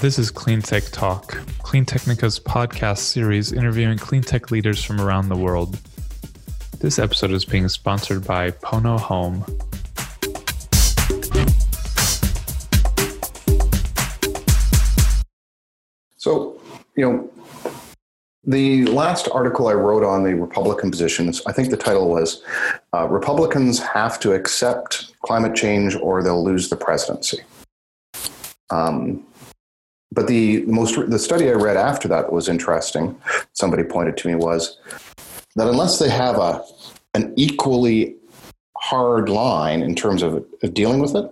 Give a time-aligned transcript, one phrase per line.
[0.00, 1.32] This is Cleantech Talk,
[1.64, 5.76] Cleantechnica's podcast series interviewing cleantech leaders from around the world.
[6.78, 9.44] This episode is being sponsored by Pono Home.
[16.16, 16.60] So,
[16.94, 17.30] you know,
[18.44, 22.44] the last article I wrote on the Republican positions, I think the title was
[22.94, 27.40] uh, Republicans Have to Accept Climate Change or They'll Lose the Presidency.
[28.70, 29.24] Um,
[30.12, 33.20] but the most the study I read after that was interesting.
[33.52, 34.78] Somebody pointed to me was
[35.56, 36.64] that unless they have a
[37.14, 38.16] an equally
[38.76, 41.30] hard line in terms of, of dealing with it,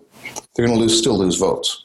[0.54, 1.84] they're going to lose still lose votes.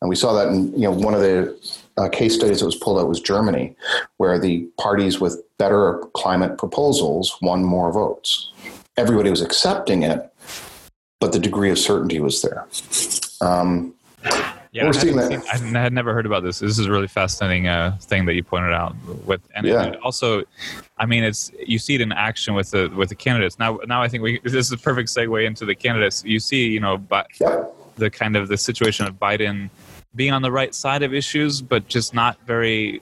[0.00, 1.56] And we saw that in you know one of the
[1.96, 3.74] uh, case studies that was pulled out was Germany,
[4.18, 8.52] where the parties with better climate proposals won more votes.
[8.96, 10.32] Everybody was accepting it,
[11.20, 12.66] but the degree of certainty was there.
[13.40, 13.94] Um,
[14.76, 15.30] yeah, we're seeing that.
[15.58, 16.58] Seen, I had never heard about this.
[16.58, 18.94] This is a really fascinating uh, thing that you pointed out.
[19.24, 19.94] With and yeah.
[20.02, 20.42] also,
[20.98, 23.58] I mean, it's you see it in action with the with the candidates.
[23.58, 26.22] Now, now I think we this is a perfect segue into the candidates.
[26.24, 27.64] You see, you know, but yeah.
[27.96, 29.70] the kind of the situation of Biden
[30.14, 33.00] being on the right side of issues, but just not very,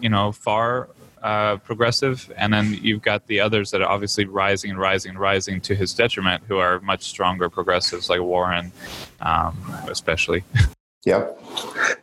[0.00, 0.88] you know, far
[1.22, 2.32] uh, progressive.
[2.36, 5.74] And then you've got the others that are obviously rising and rising and rising to
[5.74, 8.72] his detriment, who are much stronger progressives like Warren,
[9.20, 9.56] um,
[9.88, 10.44] especially.
[11.04, 11.30] Yeah.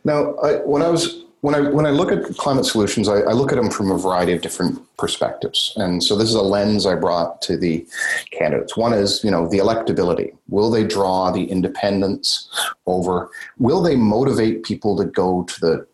[0.04, 3.32] Now, I, when I was when I when I look at climate solutions, I, I,
[3.32, 6.86] look at them from a variety of different perspectives, and so this is a lens
[6.86, 7.84] I brought to the
[8.30, 8.76] candidates.
[8.76, 10.36] One is you know the electability.
[10.48, 12.48] Will they draw the independents
[12.86, 13.28] over?
[13.58, 15.86] Will they motivate people to go to the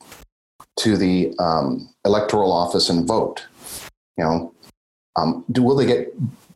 [0.80, 3.46] to the um, electoral office and vote?
[4.18, 4.54] You know,
[5.16, 6.12] um, do will they get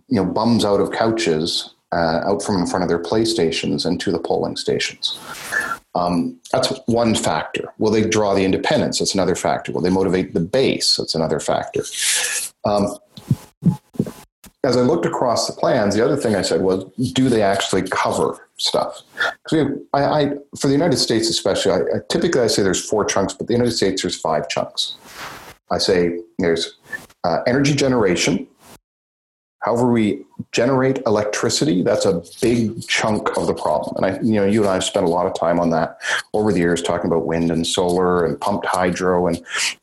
[0.08, 3.98] you know bums out of couches uh, out from in front of their playstations and
[4.02, 5.18] to the polling stations?
[5.94, 7.72] Um, that's one factor.
[7.78, 8.98] Will they draw the independents?
[8.98, 9.72] That's another factor.
[9.72, 10.96] Will they motivate the base?
[10.96, 11.84] That's another factor.
[12.64, 12.96] Um,
[14.64, 17.82] as I looked across the plans, the other thing I said was, do they actually
[17.82, 19.02] cover stuff?
[19.44, 23.04] Because I, I, for the United States especially, I, I, typically I say there's four
[23.04, 24.94] chunks, but the United States there's five chunks.
[25.70, 26.78] I say there's
[27.24, 28.46] uh, energy generation,
[29.62, 31.82] However, we generate electricity.
[31.82, 33.96] That's a big chunk of the problem.
[33.96, 35.98] And I, you know, you and I have spent a lot of time on that
[36.34, 39.36] over the years, talking about wind and solar and pumped hydro and,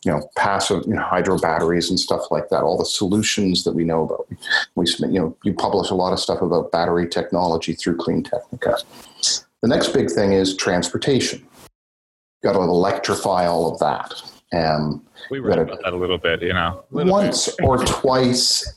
[0.04, 2.62] you know, passive you know, hydro batteries and stuff like that.
[2.62, 4.28] All the solutions that we know about.
[4.76, 8.84] We, you know, you publish a lot of stuff about battery technology through Cleantechnica.
[9.62, 11.40] The next big thing is transportation.
[11.40, 14.14] You've got to electrify all of that.
[14.52, 16.84] Um, we read about that a little bit, you know.
[16.90, 17.66] Once bit.
[17.66, 18.74] or twice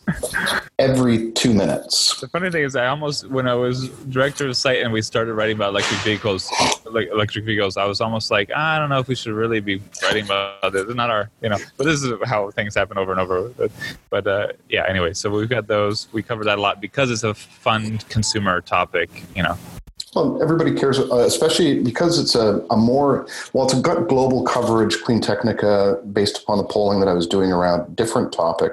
[0.78, 2.20] every two minutes.
[2.20, 5.00] The funny thing is, I almost, when I was director of the site and we
[5.00, 6.50] started writing about electric vehicles,
[6.84, 9.80] like electric vehicles, I was almost like, I don't know if we should really be
[10.02, 10.82] writing about this.
[10.82, 13.48] It's not our, you know, but this is how things happen over and over.
[13.48, 13.70] But,
[14.10, 16.08] but uh, yeah, anyway, so we've got those.
[16.12, 19.56] We cover that a lot because it's a fun consumer topic, you know.
[20.14, 24.96] Well, everybody cares, uh, especially because it's a, a more, well, it's a global coverage,
[24.98, 28.72] Cleantechnica, based upon the polling that I was doing around different topic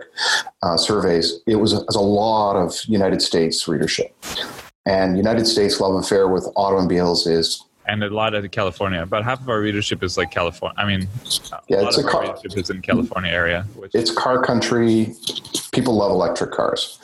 [0.63, 1.39] uh, surveys.
[1.47, 4.13] It was, a lot of United States readership.
[4.85, 9.01] And United States love affair with automobiles is and a lot of California.
[9.01, 10.75] About half of our readership is like California.
[10.77, 11.07] I mean,
[11.67, 12.21] yeah, it's a car.
[12.21, 13.65] readership is in California area.
[13.93, 15.15] it's car country.
[15.71, 16.99] People love electric cars.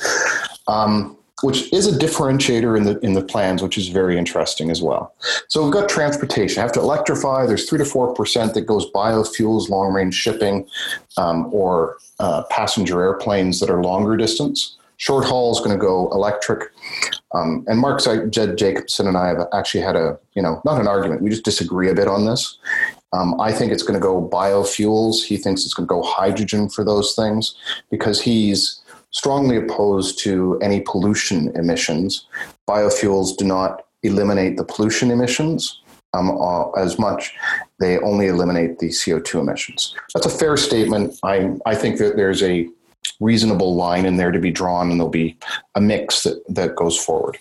[0.68, 4.82] Um, which is a differentiator in the in the plans, which is very interesting as
[4.82, 5.14] well.
[5.50, 6.62] So we've got transportation.
[6.62, 7.46] have to electrify.
[7.46, 10.68] There's three to four percent that goes biofuels, long range shipping,
[11.18, 14.78] um, or uh, passenger airplanes that are longer distance.
[14.98, 16.72] Short haul is going to go electric.
[17.34, 18.30] Um, and Mark Z.
[18.30, 21.22] Jacobson and I have actually had a you know not an argument.
[21.22, 22.58] We just disagree a bit on this.
[23.12, 25.24] Um, I think it's going to go biofuels.
[25.24, 27.56] He thinks it's going to go hydrogen for those things
[27.90, 28.82] because he's
[29.16, 32.28] strongly opposed to any pollution emissions.
[32.70, 35.82] Biofuels do not eliminate the pollution emissions
[36.14, 37.34] um, uh, as much.
[37.80, 39.96] They only eliminate the CO2 emissions.
[40.14, 41.18] That's a fair statement.
[41.24, 42.68] I, I think that there's a
[43.22, 45.38] reasonable line in there to be drawn, and there'll be
[45.76, 47.38] a mix that, that goes forward.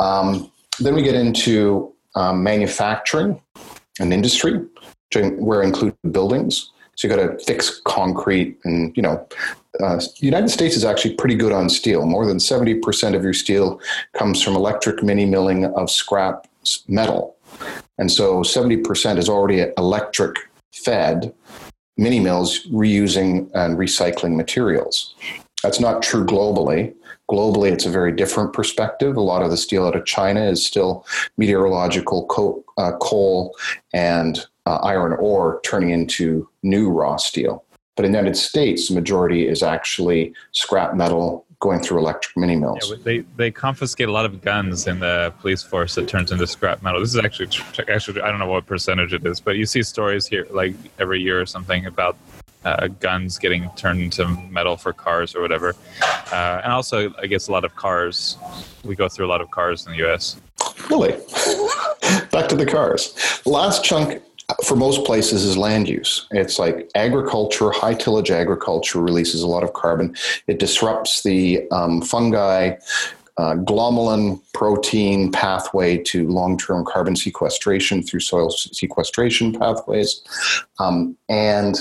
[0.00, 0.50] Um,
[0.80, 3.40] then we get into um, manufacturing
[4.00, 4.64] and industry,
[5.14, 6.70] where include buildings.
[6.96, 9.26] So you got to fix concrete, and you know,
[9.80, 12.06] uh, the United States is actually pretty good on steel.
[12.06, 13.80] More than seventy percent of your steel
[14.14, 16.46] comes from electric mini milling of scrap
[16.88, 17.36] metal,
[17.98, 20.36] and so seventy percent is already electric
[20.72, 21.34] fed
[21.98, 25.14] mini mills reusing and recycling materials.
[25.62, 26.94] That's not true globally.
[27.30, 29.16] Globally, it's a very different perspective.
[29.16, 31.04] A lot of the steel out of China is still
[31.36, 33.54] meteorological co- uh, coal
[33.92, 37.64] and uh, iron ore turning into new raw steel.
[37.94, 42.56] But in the United States, the majority is actually scrap metal going through electric mini
[42.56, 42.90] mills.
[42.90, 46.46] Yeah, they they confiscate a lot of guns in the police force that turns into
[46.46, 47.00] scrap metal.
[47.00, 47.48] This is actually
[47.88, 51.22] actually I don't know what percentage it is, but you see stories here like every
[51.22, 52.18] year or something about
[52.66, 55.74] uh, guns getting turned into metal for cars or whatever.
[56.32, 58.36] Uh, and also, I guess a lot of cars.
[58.84, 60.38] We go through a lot of cars in the U.S.
[60.90, 61.12] Really?
[62.32, 63.14] Back to the cars.
[63.44, 64.22] The last chunk
[64.64, 66.26] for most places is land use.
[66.30, 70.14] It's like agriculture, high tillage agriculture releases a lot of carbon.
[70.46, 72.76] It disrupts the um, fungi
[73.38, 80.22] uh, glomalin protein pathway to long term carbon sequestration through soil sequestration pathways.
[80.78, 81.78] Um, and,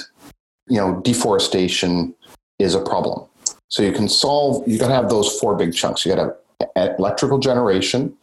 [0.67, 2.13] you know, deforestation
[2.59, 3.27] is a problem.
[3.69, 6.05] So you can solve, you got to have those four big chunks.
[6.05, 6.35] You got to
[6.97, 8.15] electrical generation,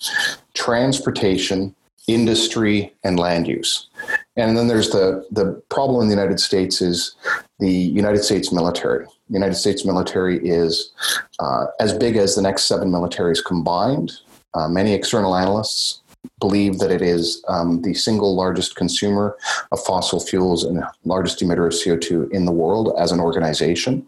[0.55, 1.75] transportation,
[2.09, 3.89] industry, and land use.
[4.37, 7.15] And then there's the, the problem in the United States is
[7.59, 9.05] the United States military.
[9.05, 10.93] The United States military is
[11.39, 14.13] uh, as big as the next seven militaries combined.
[14.55, 16.03] Uh, many external analysts
[16.41, 19.37] believe that it is um, the single largest consumer
[19.71, 24.07] of fossil fuels and largest emitter of CO2 in the world as an organization.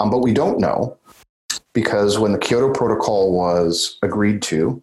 [0.00, 0.96] Um, but we don't know
[1.72, 4.82] because when the Kyoto Protocol was agreed to,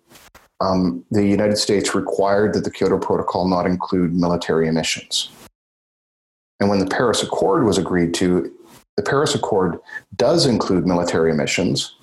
[0.62, 5.30] um, the United States required that the Kyoto Protocol not include military emissions.
[6.60, 8.52] And when the Paris Accord was agreed to,
[8.96, 9.78] the Paris Accord
[10.16, 11.96] does include military emissions.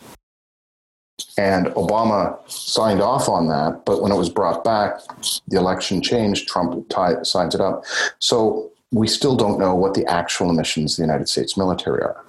[1.39, 5.01] And Obama signed off on that, but when it was brought back,
[5.49, 7.85] the election changed, Trump tie, signs it up.
[8.19, 12.23] So we still don't know what the actual emissions of the United States military are.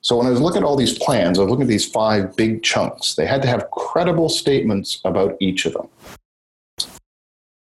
[0.00, 2.36] So when I was looking at all these plans, I was looking at these five
[2.36, 3.14] big chunks.
[3.14, 5.88] They had to have credible statements about each of them.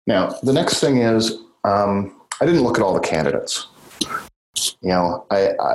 [0.07, 3.69] Now, the next thing is um, I didn't look at all the candidates.
[4.83, 5.75] You know, I, I,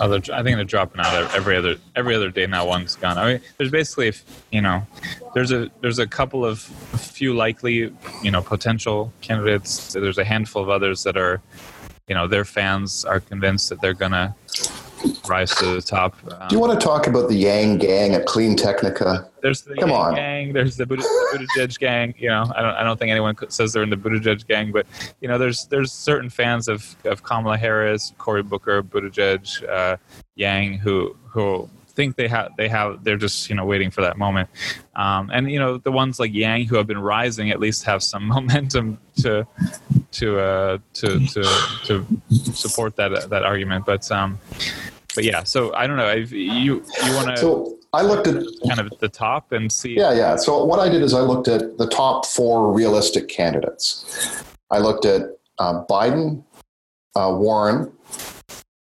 [0.00, 2.66] oh, I think they're dropping out every other every other day now.
[2.66, 3.16] One's gone.
[3.16, 4.12] I mean, there's basically,
[4.50, 4.84] you know,
[5.34, 7.92] there's a there's a couple of few likely,
[8.22, 9.92] you know, potential candidates.
[9.92, 11.40] There's a handful of others that are,
[12.08, 14.34] you know, their fans are convinced that they're gonna
[15.28, 16.14] rise to the top.
[16.40, 19.28] Um, Do you want to talk about the Yang gang at Clean Technica?
[19.42, 20.14] There's the Come Yang on.
[20.14, 20.52] gang.
[20.52, 22.14] There's the Buddha, Buttigieg gang.
[22.18, 22.74] You know, I don't.
[22.74, 24.86] I don't think anyone says they're in the Buttigieg gang, but
[25.20, 29.96] you know, there's there's certain fans of of Kamala Harris, Cory Booker, Buttigieg, uh,
[30.34, 34.16] Yang, who who think they have they have they're just you know waiting for that
[34.16, 34.48] moment
[34.94, 38.02] um, and you know the ones like yang who have been rising at least have
[38.02, 39.46] some momentum to
[40.12, 41.42] to uh, to to
[41.84, 42.06] to
[42.54, 44.38] support that that argument but um
[45.14, 46.08] but yeah, so I don't know.
[46.08, 47.36] If you you want to?
[47.36, 49.96] So I looked at kind of the top and see.
[49.96, 50.36] Yeah, yeah.
[50.36, 54.44] So what I did is I looked at the top four realistic candidates.
[54.70, 55.22] I looked at
[55.58, 56.44] uh, Biden,
[57.16, 57.92] uh, Warren,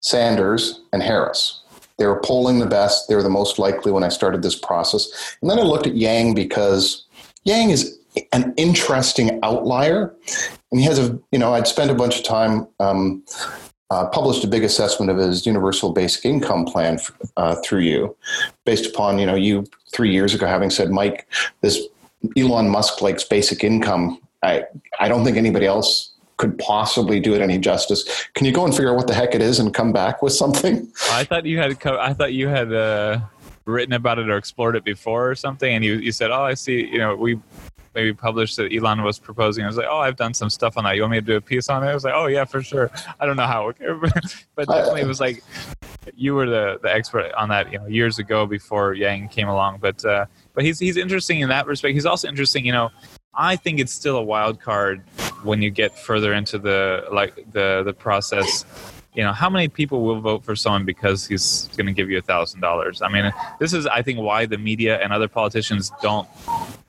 [0.01, 1.61] Sanders, and Harris.
[1.97, 3.07] They were polling the best.
[3.07, 5.37] They were the most likely when I started this process.
[5.41, 7.05] And then I looked at Yang because
[7.43, 7.99] Yang is
[8.31, 10.13] an interesting outlier,
[10.71, 12.67] and he has a you know I'd spent a bunch of time.
[12.79, 13.23] Um,
[13.91, 16.99] uh, published a big assessment of his universal basic income plan
[17.37, 18.15] uh, through you,
[18.65, 21.27] based upon you know you three years ago having said, Mike,
[21.61, 21.87] this
[22.37, 24.19] Elon Musk likes basic income.
[24.43, 24.63] I
[24.99, 28.27] I don't think anybody else could possibly do it any justice.
[28.33, 30.33] Can you go and figure out what the heck it is and come back with
[30.33, 30.91] something?
[31.11, 33.19] I thought you had I thought you had uh,
[33.65, 36.55] written about it or explored it before or something, and you you said, oh, I
[36.55, 36.87] see.
[36.87, 37.39] You know, we
[37.95, 39.63] maybe published that Elon was proposing.
[39.63, 40.95] I was like, oh, I've done some stuff on that.
[40.95, 41.87] You want me to do a piece on it?
[41.87, 42.91] I was like, oh yeah, for sure.
[43.19, 43.71] I don't know how,
[44.55, 45.43] but definitely it was like
[46.15, 49.79] you were the the expert on that, you know, years ago before Yang came along.
[49.79, 51.93] But uh, but he's he's interesting in that respect.
[51.93, 52.91] He's also interesting, you know.
[53.37, 55.03] I think it's still a wild card
[55.43, 58.63] when you get further into the like the the process
[59.15, 62.17] you know how many people will vote for someone because he's going to give you
[62.17, 63.01] a thousand dollars?
[63.01, 66.27] I mean this is i think why the media and other politicians don't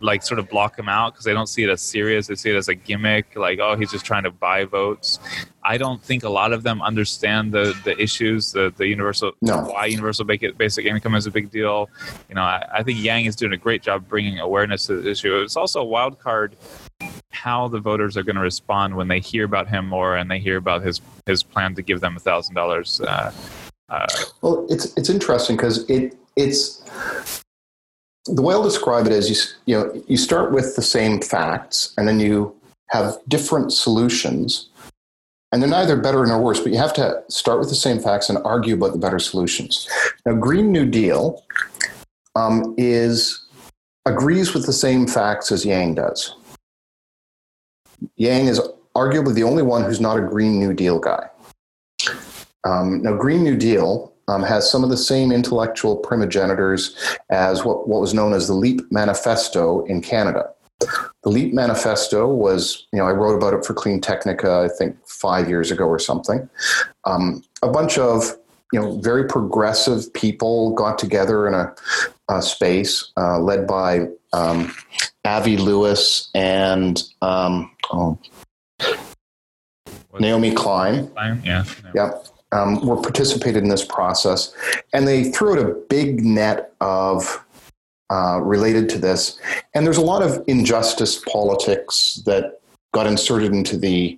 [0.00, 2.26] like sort of block him out because they don't see it as serious.
[2.26, 5.18] They see it as a gimmick like oh he's just trying to buy votes.
[5.62, 9.62] I don't think a lot of them understand the the issues the the universal no.
[9.62, 11.88] why universal basic income is a big deal.
[12.28, 15.10] You know I, I think yang is doing a great job bringing awareness to the
[15.10, 15.40] issue.
[15.40, 16.56] It's also a wild card
[17.46, 20.40] how the voters are going to respond when they hear about him more and they
[20.40, 23.00] hear about his his plan to give them a thousand uh, dollars.
[23.00, 23.30] Uh,
[24.42, 26.82] well, it's it's interesting because it it's
[28.26, 29.36] the way I'll describe it is you
[29.66, 32.52] you know you start with the same facts and then you
[32.88, 34.68] have different solutions.
[35.52, 38.28] And they're neither better nor worse, but you have to start with the same facts
[38.28, 39.88] and argue about the better solutions.
[40.26, 41.44] Now, Green New Deal
[42.34, 43.46] um, is
[44.04, 46.34] agrees with the same facts as Yang does.
[48.16, 48.60] Yang is
[48.94, 51.28] arguably the only one who's not a Green New Deal guy.
[52.64, 56.96] Um, now, Green New Deal um, has some of the same intellectual primogenitors
[57.30, 60.50] as what, what was known as the LEAP Manifesto in Canada.
[60.80, 64.96] The LEAP Manifesto was, you know, I wrote about it for Clean Technica, I think
[65.06, 66.48] five years ago or something.
[67.04, 68.36] Um, a bunch of,
[68.72, 71.74] you know, very progressive people got together in a,
[72.28, 74.74] a space uh, led by um,
[75.24, 78.18] Avi Lewis and um, oh,
[80.18, 81.08] Naomi Klein.
[81.08, 81.42] Klein.
[81.44, 81.64] Yeah.
[81.94, 82.26] Yep.
[82.52, 84.54] Um, were participated in this process,
[84.92, 87.44] and they threw out a big net of
[88.10, 89.38] uh, related to this.
[89.74, 92.60] And there's a lot of injustice politics that
[92.94, 94.16] got inserted into the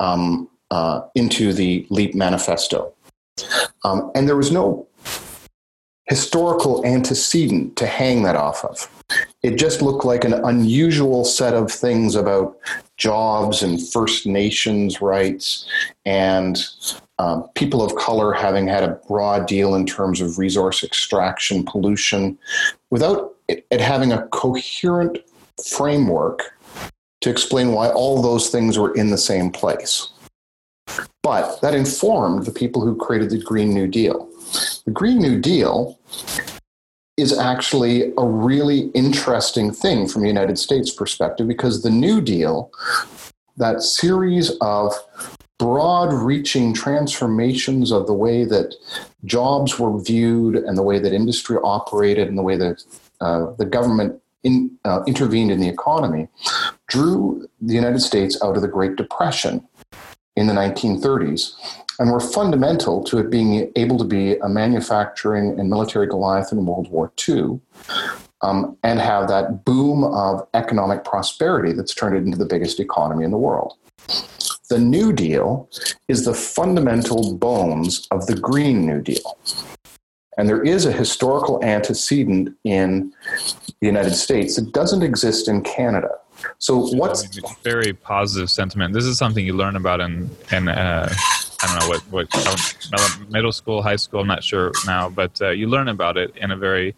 [0.00, 2.94] um, uh, into the Leap Manifesto,
[3.84, 4.86] um, and there was no
[6.06, 8.88] historical antecedent to hang that off of.
[9.42, 12.56] It just looked like an unusual set of things about
[12.96, 15.68] jobs and First Nations rights
[16.04, 16.64] and
[17.18, 22.38] um, people of color having had a broad deal in terms of resource extraction, pollution,
[22.90, 25.18] without it, it having a coherent
[25.64, 26.52] framework
[27.22, 30.10] to explain why all those things were in the same place.
[31.26, 34.28] But that informed the people who created the Green New Deal.
[34.84, 35.98] The Green New Deal
[37.16, 42.70] is actually a really interesting thing from the United States perspective because the New Deal,
[43.56, 44.94] that series of
[45.58, 48.76] broad reaching transformations of the way that
[49.24, 52.84] jobs were viewed and the way that industry operated and the way that
[53.20, 56.28] uh, the government in, uh, intervened in the economy
[56.86, 59.66] drew the United States out of the Great Depression
[60.36, 61.54] in the 1930s
[61.98, 66.66] and were fundamental to it being able to be a manufacturing and military Goliath in
[66.66, 67.60] World War II
[68.42, 73.24] um, and have that boom of economic prosperity that's turned it into the biggest economy
[73.24, 73.74] in the world.
[74.68, 75.70] The New Deal
[76.08, 79.38] is the fundamental bones of the Green New Deal.
[80.36, 83.12] And there is a historical antecedent in
[83.80, 86.10] the United States that doesn't exist in Canada.
[86.58, 87.26] So what's
[87.62, 88.94] very positive sentiment?
[88.94, 91.12] This is something you learn about in in uh,
[91.62, 94.20] I don't know what what middle school, high school.
[94.20, 96.94] I'm not sure now, but uh, you learn about it in a very,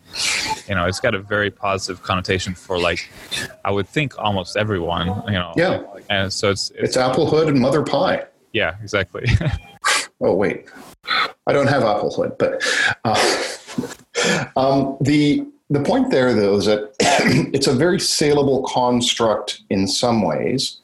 [0.68, 3.10] you know, it's got a very positive connotation for like,
[3.64, 5.06] I would think almost everyone.
[5.26, 5.52] You know.
[5.56, 5.82] Yeah.
[6.10, 8.24] And so it's it's, it's applehood and mother pie.
[8.52, 9.26] Yeah, exactly.
[10.20, 10.68] oh wait,
[11.46, 12.62] I don't have applehood, but
[13.04, 16.94] uh, um, the the point there though is that
[17.52, 20.80] it's a very saleable construct in some ways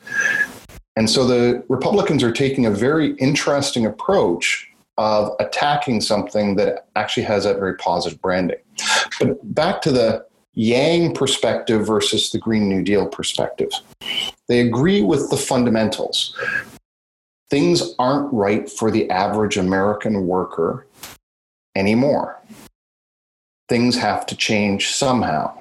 [0.96, 7.24] and so the Republicans are taking a very interesting approach of attacking something that actually
[7.24, 8.58] has that very positive branding.
[9.18, 10.24] But back to the
[10.56, 13.70] Yang perspective versus the Green New Deal perspective.
[14.46, 16.38] They agree with the fundamentals.
[17.50, 20.86] Things aren't right for the average American worker
[21.74, 22.40] anymore.
[23.74, 25.52] Things have to change somehow.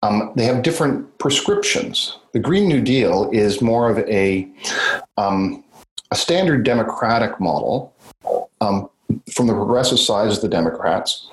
[0.00, 2.16] Um, they have different prescriptions.
[2.32, 4.48] The Green New Deal is more of a,
[5.18, 5.62] um,
[6.10, 7.94] a standard democratic model
[8.62, 8.88] um,
[9.30, 11.28] from the progressive side of the Democrats,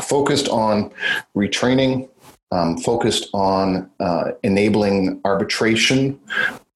[0.00, 0.90] focused on
[1.36, 2.08] retraining,
[2.50, 6.18] um, focused on uh, enabling arbitration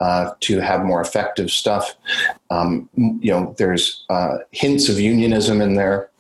[0.01, 1.97] uh, to have more effective stuff.
[2.51, 6.11] Um, you know, there's uh, hints of unionism in there.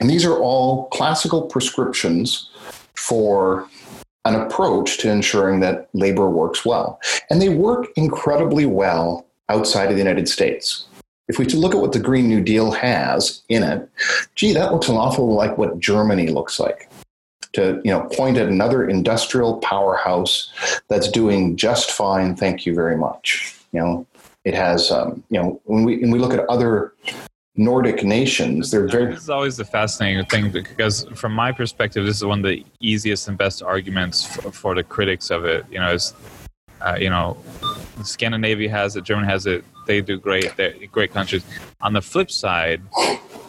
[0.00, 2.50] And these are all classical prescriptions
[2.94, 3.68] for
[4.24, 7.00] an approach to ensuring that labor works well.
[7.30, 10.86] And they work incredibly well outside of the United States.
[11.28, 13.88] If we look at what the Green New Deal has in it,
[14.34, 16.90] gee, that looks an awful like what Germany looks like.
[17.54, 20.52] To you know, point at another industrial powerhouse
[20.88, 22.34] that's doing just fine.
[22.34, 23.56] Thank you very much.
[23.72, 24.06] You know,
[24.44, 24.90] it has.
[24.90, 26.92] Um, you know, when we when we look at other
[27.56, 28.70] Nordic nations.
[28.70, 29.14] They're very.
[29.14, 32.64] This is always the fascinating thing because, from my perspective, this is one of the
[32.80, 35.64] easiest and best arguments for, for the critics of it.
[35.70, 36.14] You know, is
[36.80, 37.36] uh, you know,
[38.02, 39.64] Scandinavia has it, Germany has it.
[39.86, 40.56] They do great.
[40.56, 41.44] They're great countries.
[41.80, 42.82] On the flip side,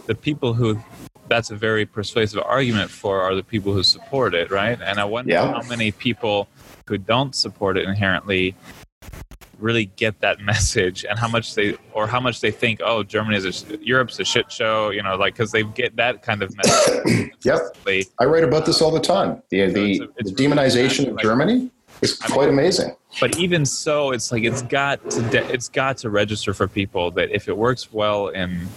[0.05, 0.79] the people who
[1.27, 4.79] that's a very persuasive argument for are the people who support it, right?
[4.81, 5.51] And I wonder yeah.
[5.51, 6.47] how many people
[6.87, 8.55] who don't support it inherently
[9.59, 13.37] really get that message and how much they or how much they think oh germany
[13.37, 16.55] is a europe's a shit show you know like because they get that kind of
[16.55, 17.31] message.
[17.43, 17.77] Yep.
[18.19, 19.43] I write about this all the time.
[19.51, 21.71] The, so the, it's a, it's the demonization really of like, germany
[22.01, 22.95] is I quite mean, amazing.
[23.19, 27.11] but even so it's like it's got to de- it's got to register for people
[27.11, 28.67] that if it works well in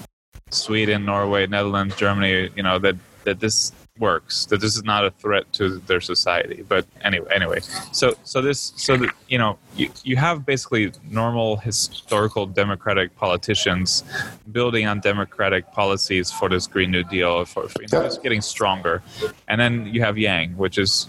[0.51, 5.11] sweden norway netherlands germany you know that that this works that this is not a
[5.13, 7.61] threat to their society but anyway anyway.
[7.93, 14.05] So so this so that you know you, you have basically normal historical democratic politicians
[14.53, 18.41] building on democratic policies for this green new deal for, for you know, just getting
[18.41, 19.03] stronger.
[19.49, 21.07] And then you have yang which is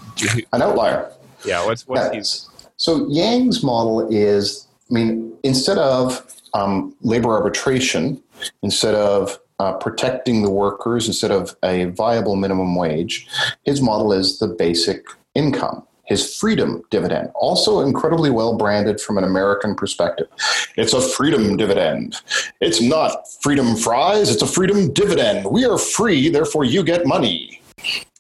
[0.54, 1.12] an outlier.
[1.46, 2.22] Yeah what's what's yeah.
[2.76, 8.22] so yang's model is i mean instead of um, labor arbitration
[8.64, 13.28] instead of uh, protecting the workers instead of a viable minimum wage.
[13.64, 15.84] His model is the basic income.
[16.06, 20.28] His freedom dividend, also incredibly well branded from an American perspective.
[20.76, 22.16] It's a freedom dividend.
[22.62, 25.46] It's not freedom fries, it's a freedom dividend.
[25.46, 27.62] We are free, therefore you get money.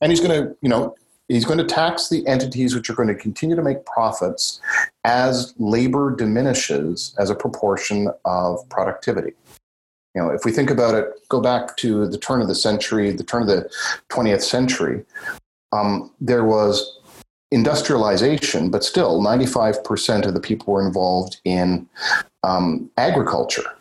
[0.01, 0.95] And he's going to, you know,
[1.29, 4.61] he's going to tax the entities which are going to continue to make profits
[5.03, 9.33] as labor diminishes as a proportion of productivity.
[10.15, 13.11] You know, if we think about it, go back to the turn of the century,
[13.11, 13.69] the turn of the
[14.09, 15.05] 20th century,
[15.71, 16.99] um, there was
[17.51, 21.87] industrialization, but still 95% of the people were involved in
[22.43, 23.75] um, agriculture.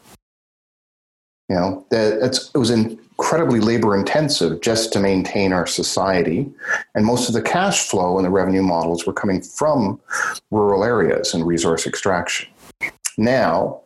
[1.48, 6.50] You know, it was incredibly labor intensive just to maintain our society.
[6.94, 10.00] And most of the cash flow and the revenue models were coming from
[10.50, 12.48] rural areas and resource extraction.
[13.16, 13.80] Now,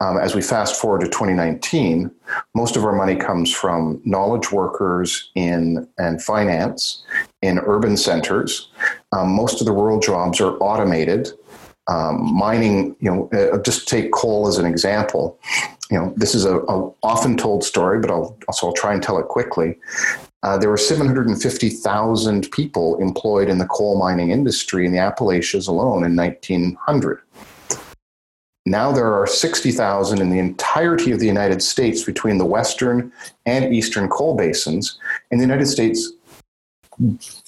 [0.00, 2.10] um, as we fast forward to 2019,
[2.54, 7.04] most of our money comes from knowledge workers in and finance
[7.40, 8.70] in urban centers.
[9.12, 11.30] Um, most of the rural jobs are automated.
[11.88, 15.38] Um, mining, you know, uh, just take coal as an example.
[15.90, 19.02] You know, this is a, a often told story, but I'll also I'll try and
[19.02, 19.78] tell it quickly.
[20.42, 26.04] Uh, there were 750,000 people employed in the coal mining industry in the Appalachians alone
[26.04, 27.20] in 1900.
[28.66, 33.12] Now there are 60,000 in the entirety of the United States between the western
[33.46, 34.98] and eastern coal basins.
[35.30, 36.12] And the United States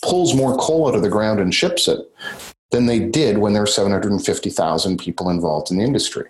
[0.01, 1.99] pulls more coal out of the ground and ships it
[2.71, 6.27] than they did when there were 750,000 people involved in the industry.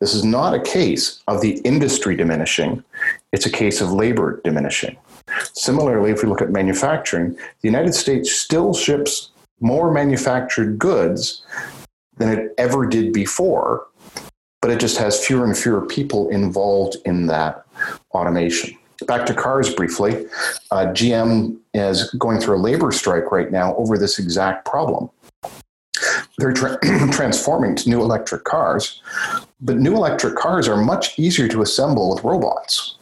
[0.00, 2.82] This is not a case of the industry diminishing,
[3.30, 4.96] it's a case of labor diminishing.
[5.52, 11.44] Similarly, if we look at manufacturing, the United States still ships more manufactured goods
[12.16, 13.86] than it ever did before
[14.62, 17.66] but it just has fewer and fewer people involved in that
[18.12, 18.78] automation.
[19.06, 20.26] Back to cars briefly.
[20.70, 25.10] Uh, GM is going through a labor strike right now over this exact problem.
[26.38, 26.78] They're tra-
[27.12, 29.02] transforming to new electric cars,
[29.60, 32.96] but new electric cars are much easier to assemble with robots.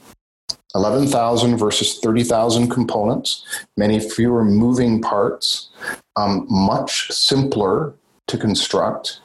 [0.75, 3.45] 11,000 versus 30,000 components,
[3.77, 5.69] many fewer moving parts,
[6.17, 7.93] um, much simpler
[8.31, 9.21] to construct,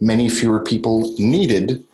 [0.00, 1.84] many fewer people needed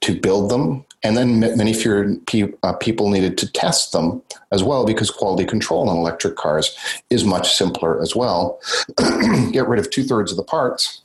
[0.00, 4.22] to build them, and then many fewer pe- uh, people needed to test them
[4.52, 6.76] as well because quality control on electric cars
[7.10, 8.60] is much simpler as well.
[9.52, 11.02] Get rid of two thirds of the parts.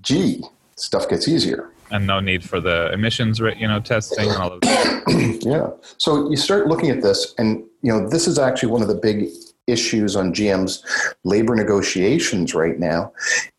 [0.00, 0.44] Gee,
[0.76, 1.70] stuff gets easier.
[1.90, 5.38] And no need for the emissions, you know, testing and all of that.
[5.42, 5.70] yeah.
[5.96, 8.94] So you start looking at this, and you know, this is actually one of the
[8.94, 9.30] big
[9.68, 10.82] issues on GM's
[11.24, 13.12] labor negotiations right now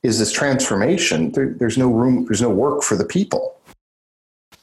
[0.04, 1.32] is this transformation.
[1.32, 3.56] There, there's no room, there's no work for the people.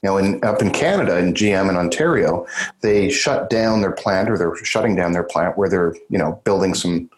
[0.02, 2.46] You know, in, up in Canada, in GM in Ontario,
[2.80, 6.40] they shut down their plant, or they're shutting down their plant where they're, you know,
[6.44, 7.08] building some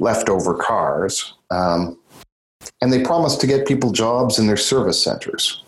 [0.00, 1.96] leftover cars, um,
[2.80, 5.62] and they promised to get people jobs in their service centers.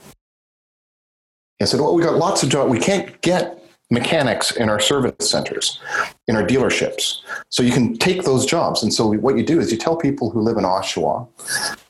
[1.63, 2.71] I said, "Well, we got lots of jobs.
[2.71, 5.81] We can't get mechanics in our service centers,
[6.27, 7.21] in our dealerships.
[7.51, 8.83] So you can take those jobs.
[8.83, 11.29] And so what you do is you tell people who live in Oshawa,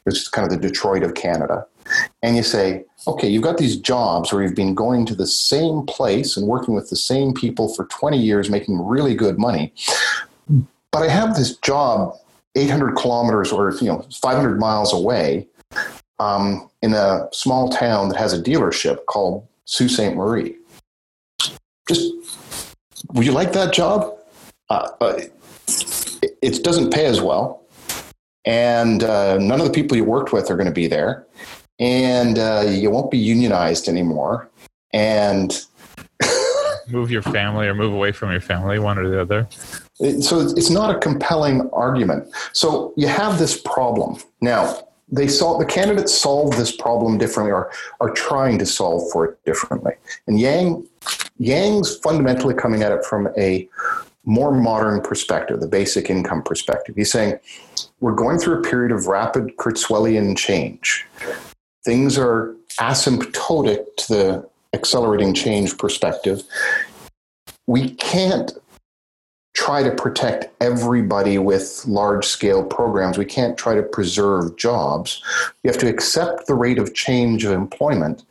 [0.05, 1.67] which is kind of the Detroit of Canada,
[2.23, 5.83] and you say, okay, you've got these jobs where you've been going to the same
[5.87, 9.73] place and working with the same people for 20 years, making really good money.
[10.91, 12.17] But I have this job
[12.57, 15.47] 800 kilometers or you know 500 miles away
[16.19, 20.15] um, in a small town that has a dealership called Sault Ste.
[20.15, 20.57] Marie
[21.89, 22.77] just
[23.13, 24.17] would you like that job?
[24.69, 27.65] Uh, uh, it, it, doesn't pay as well,
[28.45, 31.27] and uh, none of the people you worked with are going to be there,
[31.79, 34.51] and uh, you won't be unionized anymore,
[34.93, 35.67] and
[36.89, 39.47] move your family or move away from your family, one or the other.
[40.21, 42.35] So it's not a compelling argument.
[42.53, 47.71] So you have this problem now they solve the candidates solve this problem differently or
[48.01, 49.93] are trying to solve for it differently.
[50.27, 50.87] And Yang
[51.39, 53.69] Yang's fundamentally coming at it from a
[54.25, 56.97] more modern perspective, the basic income perspective.
[56.97, 57.39] He's saying
[58.01, 61.07] we're going through a period of rapid Kurzweilian change.
[61.85, 66.43] Things are asymptotic to the accelerating change perspective.
[67.69, 68.53] We can't
[69.57, 73.17] try to protect everybody with large scale programs.
[73.17, 75.23] We can't try to preserve jobs.
[75.65, 78.25] We have to accept the rate of change of employment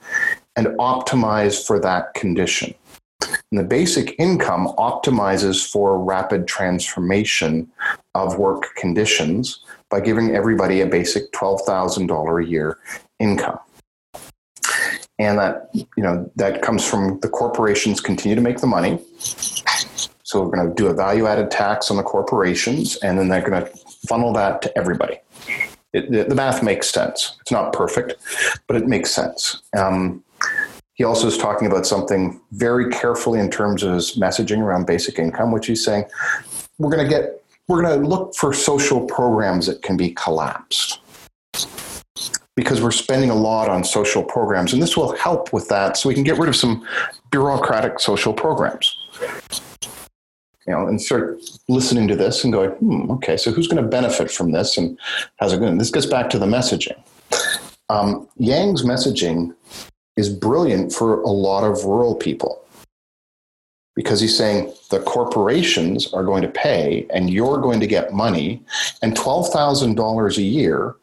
[0.55, 2.75] and optimize for that condition.
[3.21, 7.71] And the basic income optimizes for rapid transformation
[8.13, 12.77] of work conditions by giving everybody a basic $12,000 a year
[13.19, 13.57] income.
[15.17, 18.99] And that, you know, that comes from the corporations continue to make the money
[20.25, 23.47] so we're going to do a value added tax on the corporations, and then they're
[23.47, 23.69] going to
[24.07, 25.19] funnel that to everybody.
[25.93, 27.38] It, the, the, math makes sense.
[27.41, 28.15] It's not perfect,
[28.65, 29.61] but it makes sense.
[29.77, 30.23] Um,
[30.95, 35.19] he also is talking about something very carefully in terms of his messaging around basic
[35.19, 36.05] income, which he's saying
[36.79, 41.01] we're going to get we're going to look for social programs that can be collapsed
[42.55, 46.09] because we're spending a lot on social programs, and this will help with that, so
[46.09, 46.83] we can get rid of some
[47.29, 48.97] bureaucratic social programs
[50.67, 53.88] you know, and start listening to this and going, hmm, okay, so who's going to
[53.88, 54.97] benefit from this and
[55.38, 55.78] how's it going?
[55.78, 56.99] This gets back to the messaging.
[57.89, 59.54] Um, Yang's messaging
[60.17, 62.65] is brilliant for a lot of rural people
[63.95, 68.63] because he's saying the corporations are going to pay and you're going to get money
[69.01, 70.95] and $12,000 a year.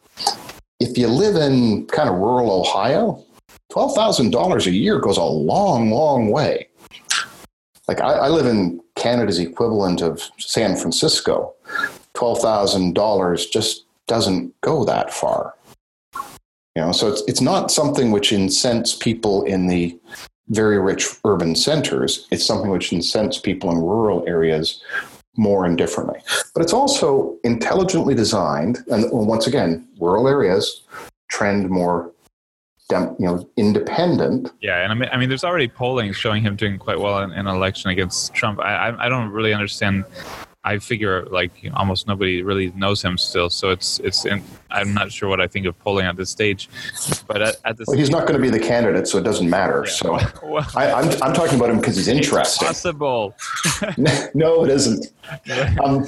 [0.81, 3.25] If you live in kind of rural Ohio,
[3.72, 6.68] $12,000 a year goes a long, long way.
[7.88, 11.54] Like I, I live in Canada's equivalent of San Francisco,
[12.14, 15.54] $12,000 just doesn't go that far.
[16.76, 19.98] You know, so it's, it's not something which incents people in the
[20.50, 22.28] very rich urban centers.
[22.30, 24.80] It's something which incents people in rural areas
[25.36, 26.20] more and differently.
[26.54, 30.82] But it's also intelligently designed, and once again, rural areas
[31.28, 32.12] trend more
[33.00, 34.50] you know independent.
[34.61, 37.33] Yeah, and I mean, I mean, there's already polling showing him doing quite well in,
[37.33, 38.61] an election against Trump.
[38.61, 40.05] I, I, don't really understand.
[40.64, 44.24] I figure like you know, almost nobody really knows him still, so it's it's.
[44.24, 46.68] In, I'm not sure what I think of polling at this stage,
[47.26, 49.50] but at, at this, well, he's not going to be the candidate, so it doesn't
[49.50, 49.85] matter.
[49.87, 49.92] Yeah.
[49.92, 52.68] So well, I, am I'm, I'm talking about him because he's interesting.
[52.68, 53.35] Possible.
[54.35, 55.12] no, it isn't.
[55.83, 56.07] Um,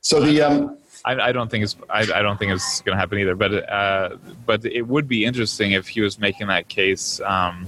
[0.00, 3.00] so the um, I, I, don't think it's I, I don't think it's going to
[3.00, 3.34] happen either.
[3.34, 7.66] But uh, but it would be interesting if he was making that case um,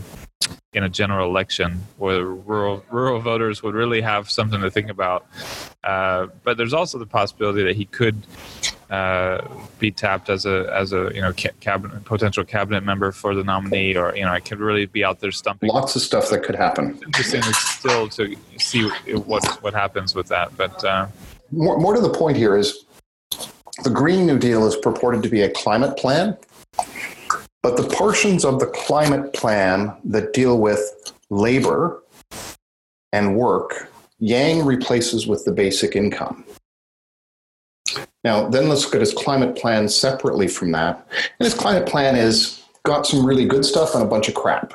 [0.73, 5.27] in a general election where rural rural voters would really have something to think about.
[5.85, 8.23] Uh, but there's also the possibility that he could
[8.91, 9.47] uh,
[9.79, 13.97] be tapped as a as a you know cabinet potential cabinet member for the nominee,
[13.97, 15.71] or you know, it could really be out there stumping.
[15.71, 17.01] Lots of stuff that could happen.
[17.07, 20.85] Interesting still to see what what happens with that, but.
[20.85, 21.07] Uh,
[21.55, 22.87] more, more to the point here is
[23.85, 26.37] the Green New Deal is purported to be a climate plan,
[27.63, 32.03] but the portions of the climate plan that deal with labor
[33.13, 36.45] and work, Yang replaces with the basic income.
[38.23, 41.05] Now, then let's look at his climate plan separately from that.
[41.41, 44.75] And his climate plan is got some really good stuff and a bunch of crap.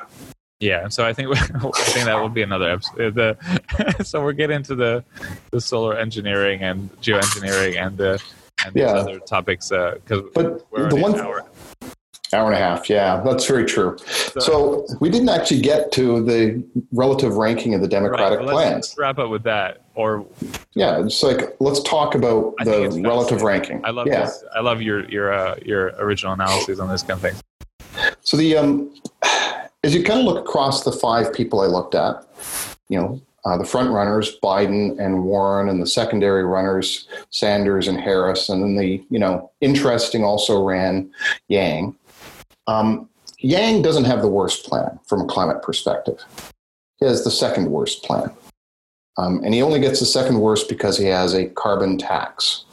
[0.60, 3.18] Yeah, so I think I think that will be another episode.
[3.18, 5.04] Uh, the, so we're getting into the
[5.50, 8.22] the solar engineering and geoengineering and the
[8.64, 8.86] and yeah.
[8.86, 11.44] other topics because uh, but the one hour.
[12.32, 16.22] hour and a half yeah that's very true so, so, we didn't actually get to
[16.24, 20.26] the relative ranking of the democratic right, plans let's wrap up with that or
[20.74, 24.24] yeah it's like let's talk about I the relative ranking i love yeah.
[24.24, 27.34] this i love your your uh, your original analysis on this kind of thing
[28.20, 28.94] so the um
[29.84, 32.26] as you kind of look across the five people i looked at
[32.88, 38.00] you know uh, the front runners, Biden and Warren, and the secondary runners, Sanders and
[38.00, 41.10] Harris, and then the you know interesting also ran
[41.48, 41.94] Yang.
[42.66, 46.24] Um, Yang doesn't have the worst plan from a climate perspective.
[46.98, 48.32] He has the second worst plan,
[49.16, 52.64] um, and he only gets the second worst because he has a carbon tax.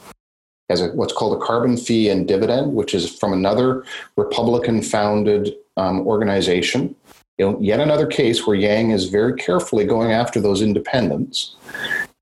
[0.68, 3.84] He has a, what's called a carbon fee and dividend, which is from another
[4.16, 6.96] Republican-founded um, organization
[7.38, 11.56] you know, yet another case where Yang is very carefully going after those independents.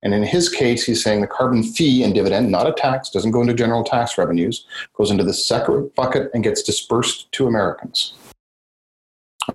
[0.03, 3.31] And in his case, he's saying the carbon fee and dividend, not a tax, doesn't
[3.31, 8.15] go into general tax revenues, goes into the separate bucket and gets dispersed to Americans.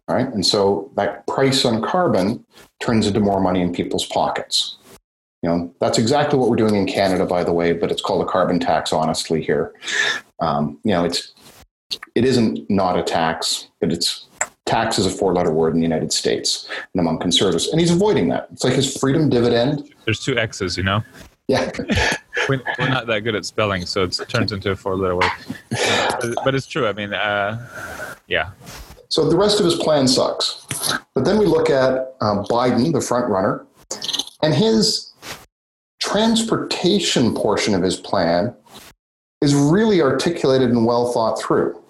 [0.07, 0.27] All right.
[0.27, 2.45] And so that price on carbon
[2.79, 4.77] turns into more money in people's pockets.
[5.41, 8.21] You know, that's exactly what we're doing in Canada, by the way, but it's called
[8.21, 9.73] a carbon tax, honestly, here.
[10.39, 11.33] Um, you know, it's
[12.13, 14.25] it isn't not a tax, but it's
[14.69, 17.67] tax is a four letter word in the United States and among conservatives.
[17.69, 18.47] And he's avoiding that.
[18.51, 19.93] It's like his freedom dividend.
[20.05, 21.03] There's two X's, you know?
[21.47, 21.71] Yeah.
[22.49, 25.31] we're, not that good at spelling, so it turns into a four letter word.
[26.43, 26.87] but it's true.
[26.87, 28.51] I mean, uh, yeah.
[29.09, 30.65] So the rest of his plan sucks.
[31.15, 33.65] But then we look at uh, Biden, the front runner,
[34.43, 35.11] and his
[35.99, 38.55] transportation portion of his plan
[39.41, 41.81] is really articulated and well thought through.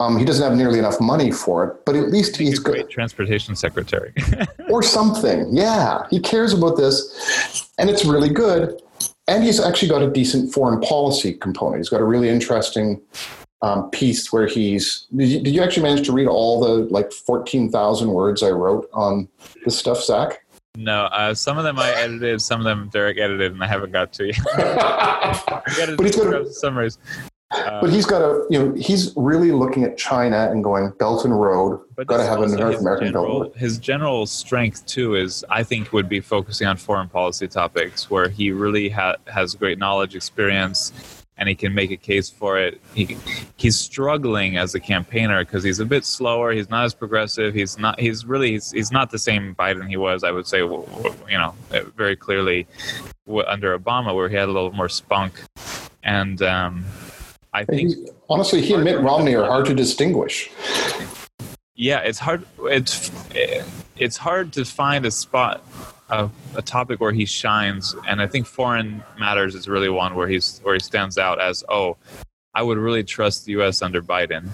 [0.00, 2.88] Um, he doesn't have nearly enough money for it, but at least he's a great
[2.88, 4.14] transportation secretary
[4.70, 5.48] or something.
[5.50, 8.80] Yeah, he cares about this, and it's really good.
[9.26, 11.78] And he's actually got a decent foreign policy component.
[11.78, 13.00] He's got a really interesting
[13.62, 15.06] um, piece where he's.
[15.14, 18.50] Did you, did you, actually manage to read all the like fourteen thousand words I
[18.50, 19.28] wrote on
[19.64, 20.44] this stuff, Zach?
[20.76, 23.90] No, uh, some of them I edited, some of them Derek edited, and I haven't
[23.90, 24.38] got to yet.
[24.56, 26.98] but he's got a, summaries.
[27.50, 31.24] Uh, but he's got a, you know, he's really looking at China and going Belt
[31.24, 31.80] and Road.
[31.96, 33.56] Got to have a North American general, Belt.
[33.56, 38.28] His general strength too is, I think, would be focusing on foreign policy topics, where
[38.28, 40.92] he really ha- has great knowledge, experience,
[41.38, 42.82] and he can make a case for it.
[42.92, 43.16] He,
[43.56, 46.52] he's struggling as a campaigner because he's a bit slower.
[46.52, 47.54] He's not as progressive.
[47.54, 47.98] He's not.
[47.98, 48.52] He's really.
[48.52, 50.22] He's, he's not the same Biden he was.
[50.22, 50.84] I would say, you
[51.30, 51.54] know,
[51.96, 52.66] very clearly
[53.46, 55.40] under Obama, where he had a little more spunk,
[56.02, 56.84] and um,
[57.58, 60.48] I think he, honestly, he and Mitt Romney are hard to distinguish.
[61.74, 62.44] Yeah, it's hard.
[62.62, 63.10] It's
[63.96, 65.66] it's hard to find a spot,
[66.08, 70.28] a, a topic where he shines, and I think foreign matters is really one where
[70.28, 71.96] he's where he stands out as oh,
[72.54, 73.82] I would really trust the U.S.
[73.82, 74.50] under Biden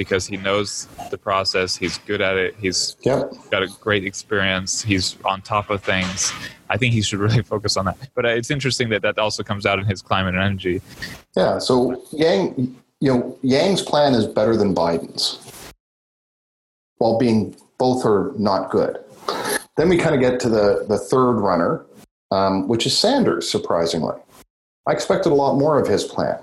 [0.00, 1.76] because he knows the process.
[1.76, 2.54] He's good at it.
[2.58, 3.30] He's yep.
[3.50, 4.80] got a great experience.
[4.80, 6.32] He's on top of things.
[6.70, 7.98] I think he should really focus on that.
[8.14, 10.80] But uh, it's interesting that that also comes out in his climate and energy.
[11.36, 11.58] Yeah.
[11.58, 15.38] So Yang, you know, Yang's plan is better than Biden's,
[16.96, 18.96] while being both are not good.
[19.76, 21.84] Then we kind of get to the the third runner,
[22.30, 23.50] um, which is Sanders.
[23.50, 24.16] Surprisingly,
[24.86, 26.38] I expected a lot more of his plan,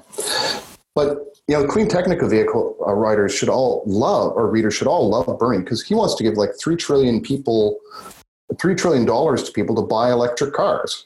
[0.94, 5.40] but you know, Cleantechnica vehicle uh, writers should all love, or readers should all love
[5.40, 7.80] Bernie because he wants to give like three trillion people,
[8.60, 11.06] three trillion dollars to people to buy electric cars.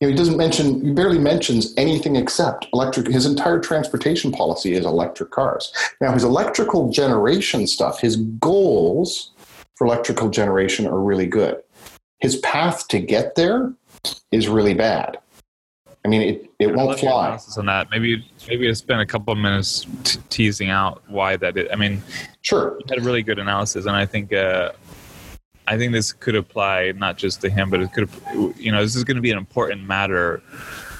[0.00, 3.08] You know, he doesn't mention, he barely mentions anything except electric.
[3.08, 5.72] His entire transportation policy is electric cars.
[6.00, 9.32] Now, his electrical generation stuff, his goals
[9.74, 11.62] for electrical generation are really good.
[12.20, 13.74] His path to get there
[14.32, 15.18] is really bad.
[16.04, 17.38] I mean, it, it won't fly.
[17.56, 21.56] On that, maybe maybe it's been a couple of minutes t- teasing out why that
[21.56, 21.68] is.
[21.72, 22.02] I mean,
[22.42, 24.72] sure, had a really good analysis, and I think uh,
[25.66, 28.08] I think this could apply not just to him, but it could,
[28.56, 30.38] you know, this is going to be an important matter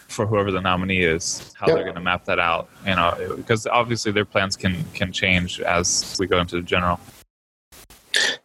[0.08, 1.76] for whoever the nominee is, how yep.
[1.76, 2.68] they're going to map that out.
[2.84, 6.98] You know, because obviously their plans can can change as we go into the general.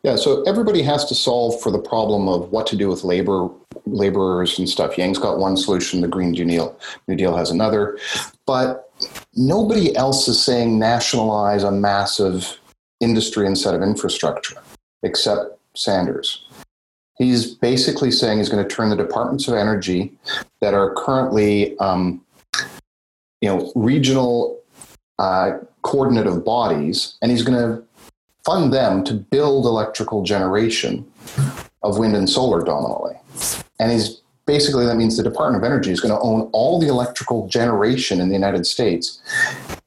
[0.04, 3.50] Yeah, so everybody has to solve for the problem of what to do with labor
[3.86, 4.98] laborers and stuff.
[4.98, 7.98] Yang's got one solution, the Green New Deal, New Deal has another,
[8.46, 8.92] but
[9.36, 12.60] nobody else is saying nationalize a massive
[13.00, 14.56] industry instead of infrastructure,
[15.04, 16.46] except Sanders.
[17.18, 20.14] He's basically saying he's going to turn the departments of energy
[20.62, 22.24] that are currently, um,
[23.42, 24.60] you know, regional
[25.20, 27.84] uh, coordinative bodies, and he's going to
[28.46, 31.06] fund them to build electrical generation
[31.82, 33.16] of wind and solar dominantly.
[33.80, 36.88] And he's basically that means the Department of Energy is going to own all the
[36.88, 39.22] electrical generation in the United States.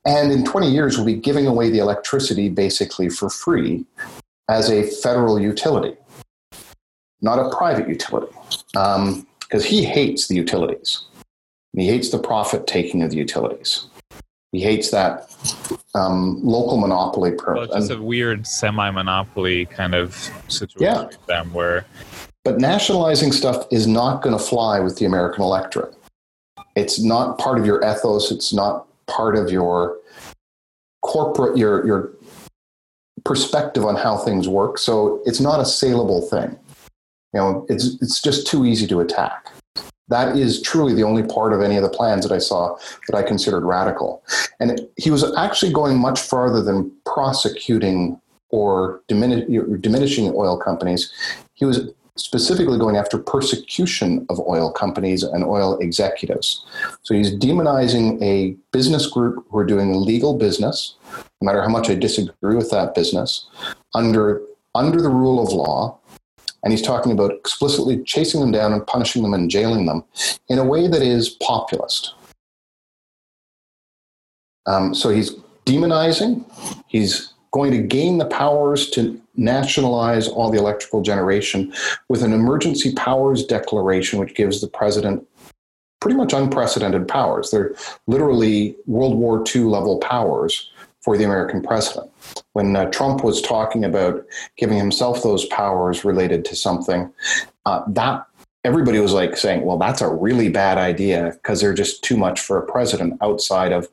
[0.04, 3.84] And in 20 years, we'll be giving away the electricity basically for free
[4.48, 5.96] as a federal utility,
[7.20, 8.32] not a private utility.
[8.72, 9.26] Because um,
[9.62, 11.02] he hates the utilities.
[11.72, 13.86] He hates the profit taking of the utilities.
[14.52, 15.34] He hates that
[15.94, 17.32] um, local monopoly.
[17.32, 20.14] Per- well, it's a weird semi-monopoly kind of
[20.48, 21.06] situation yeah.
[21.06, 21.84] with them where.
[22.44, 25.94] But nationalizing stuff is not going to fly with the American electorate.
[26.76, 28.30] It's not part of your ethos.
[28.30, 29.98] It's not part of your
[31.02, 32.12] corporate your your
[33.24, 34.78] perspective on how things work.
[34.78, 36.56] So it's not a saleable thing.
[37.32, 39.50] You know, it's it's just too easy to attack.
[40.08, 42.76] That is truly the only part of any of the plans that I saw
[43.08, 44.22] that I considered radical.
[44.60, 51.12] And he was actually going much farther than prosecuting or diminishing oil companies.
[51.54, 56.64] He was specifically going after persecution of oil companies and oil executives.
[57.02, 60.94] So he's demonizing a business group who are doing legal business,
[61.40, 63.46] no matter how much I disagree with that business,
[63.94, 64.40] under,
[64.74, 65.98] under the rule of law,
[66.66, 70.02] and he's talking about explicitly chasing them down and punishing them and jailing them
[70.48, 72.12] in a way that is populist.
[74.66, 75.30] Um, so he's
[75.64, 76.44] demonizing,
[76.88, 81.72] he's going to gain the powers to nationalize all the electrical generation
[82.08, 85.24] with an emergency powers declaration, which gives the president
[86.00, 87.52] pretty much unprecedented powers.
[87.52, 87.76] They're
[88.08, 90.68] literally World War II level powers
[91.06, 92.10] for the American president.
[92.54, 97.12] When uh, Trump was talking about giving himself those powers related to something,
[97.64, 98.26] uh, that
[98.64, 102.40] everybody was like saying, "Well, that's a really bad idea because they're just too much
[102.40, 103.86] for a president outside of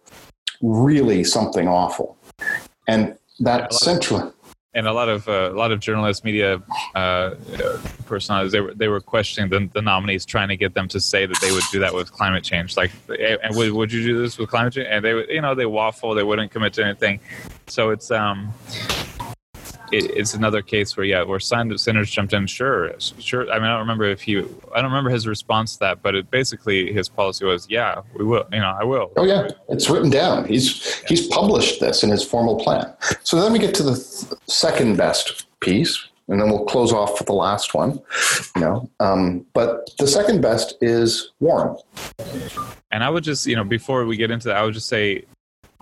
[0.64, 2.18] really something awful."
[2.88, 4.34] And that yeah, central
[4.76, 6.62] and a lot of uh, a lot of journalists, media
[6.96, 7.36] uh,
[8.06, 11.26] personalities, they were they were questioning the, the nominees, trying to get them to say
[11.26, 12.76] that they would do that with climate change.
[12.76, 14.88] Like, and would, would you do this with climate change?
[14.90, 17.20] And they you know, they waffle, they wouldn't commit to anything.
[17.68, 18.54] So it's um,
[19.94, 22.48] it, it's another case where yeah, where Sanders jumped in.
[22.48, 23.50] Sure, sure.
[23.52, 26.16] I mean, I don't remember if he, I don't remember his response to that, but
[26.16, 28.46] it basically his policy was, yeah, we will.
[28.52, 29.12] You know, I will.
[29.16, 30.48] Oh yeah, it's written down.
[30.48, 31.08] He's yeah.
[31.08, 32.94] he's published this in his formal plan.
[33.24, 37.20] So then we get to the th- second best piece, and then we'll close off
[37.20, 38.02] with the last one.
[38.56, 41.78] You know, um, but the second best is Warren.
[42.92, 45.24] And I would just, you know, before we get into that, I would just say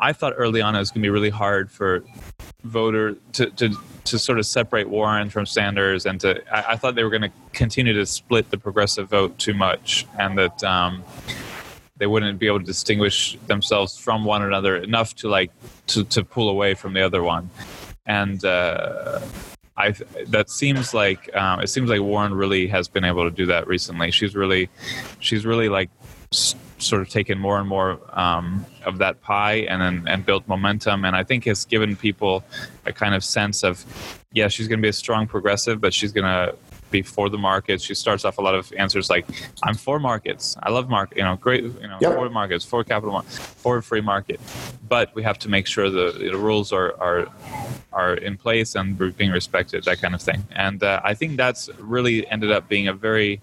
[0.01, 2.03] I thought early on it was going to be really hard for
[2.63, 3.69] voter to, to
[4.03, 7.21] to sort of separate Warren from Sanders, and to I, I thought they were going
[7.21, 11.03] to continue to split the progressive vote too much, and that um,
[11.97, 15.51] they wouldn't be able to distinguish themselves from one another enough to like
[15.87, 17.49] to to pull away from the other one,
[18.05, 18.43] and.
[18.43, 19.19] Uh,
[19.81, 19.95] I,
[20.27, 23.67] that seems like um, it seems like Warren really has been able to do that
[23.67, 24.11] recently.
[24.11, 24.69] She's really,
[25.19, 25.89] she's really like
[26.77, 31.05] sort of taken more and more um, of that pie and then and built momentum
[31.05, 32.43] and i think has given people
[32.85, 33.85] a kind of sense of
[34.33, 36.55] yeah she's going to be a strong progressive but she's going to
[36.91, 39.25] be for the markets she starts off a lot of answers like
[39.63, 42.13] i'm for markets i love market you know great you know yep.
[42.13, 44.39] for markets for capital for free market
[44.87, 47.27] but we have to make sure the, the rules are are
[47.93, 51.69] are in place and being respected that kind of thing and uh, i think that's
[51.79, 53.41] really ended up being a very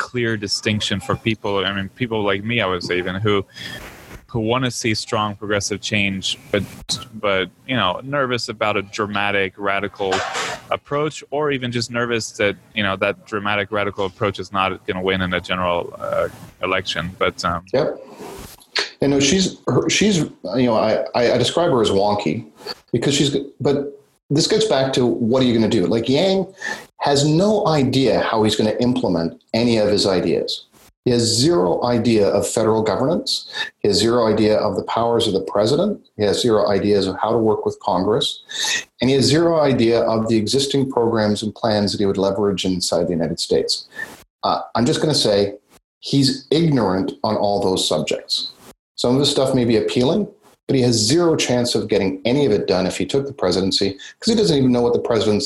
[0.00, 1.64] clear distinction for people.
[1.64, 3.44] I mean, people like me, I would say, even who
[4.30, 6.62] who want to see strong progressive change, but
[7.14, 10.14] but you know, nervous about a dramatic radical
[10.70, 14.96] approach, or even just nervous that you know that dramatic radical approach is not going
[14.96, 16.28] to win in a general uh,
[16.62, 17.10] election.
[17.18, 17.98] But um, yep.
[19.02, 19.56] Know, she's
[19.88, 22.48] she's you know I, I describe her as wonky
[22.92, 25.86] because she's but this gets back to what are you going to do?
[25.86, 26.46] Like Yang
[26.98, 30.66] has no idea how he's going to implement any of his ideas.
[31.04, 33.50] He has zero idea of federal governance.
[33.78, 36.06] He has zero idea of the powers of the president.
[36.16, 38.42] He has zero ideas of how to work with Congress.
[39.00, 42.66] And he has zero idea of the existing programs and plans that he would leverage
[42.66, 43.88] inside the United States.
[44.42, 45.54] Uh, I'm just going to say
[46.00, 48.52] he's ignorant on all those subjects.
[48.96, 50.28] Some of his stuff may be appealing,
[50.66, 53.32] but he has zero chance of getting any of it done if he took the
[53.32, 55.42] presidency because he doesn't even know what the president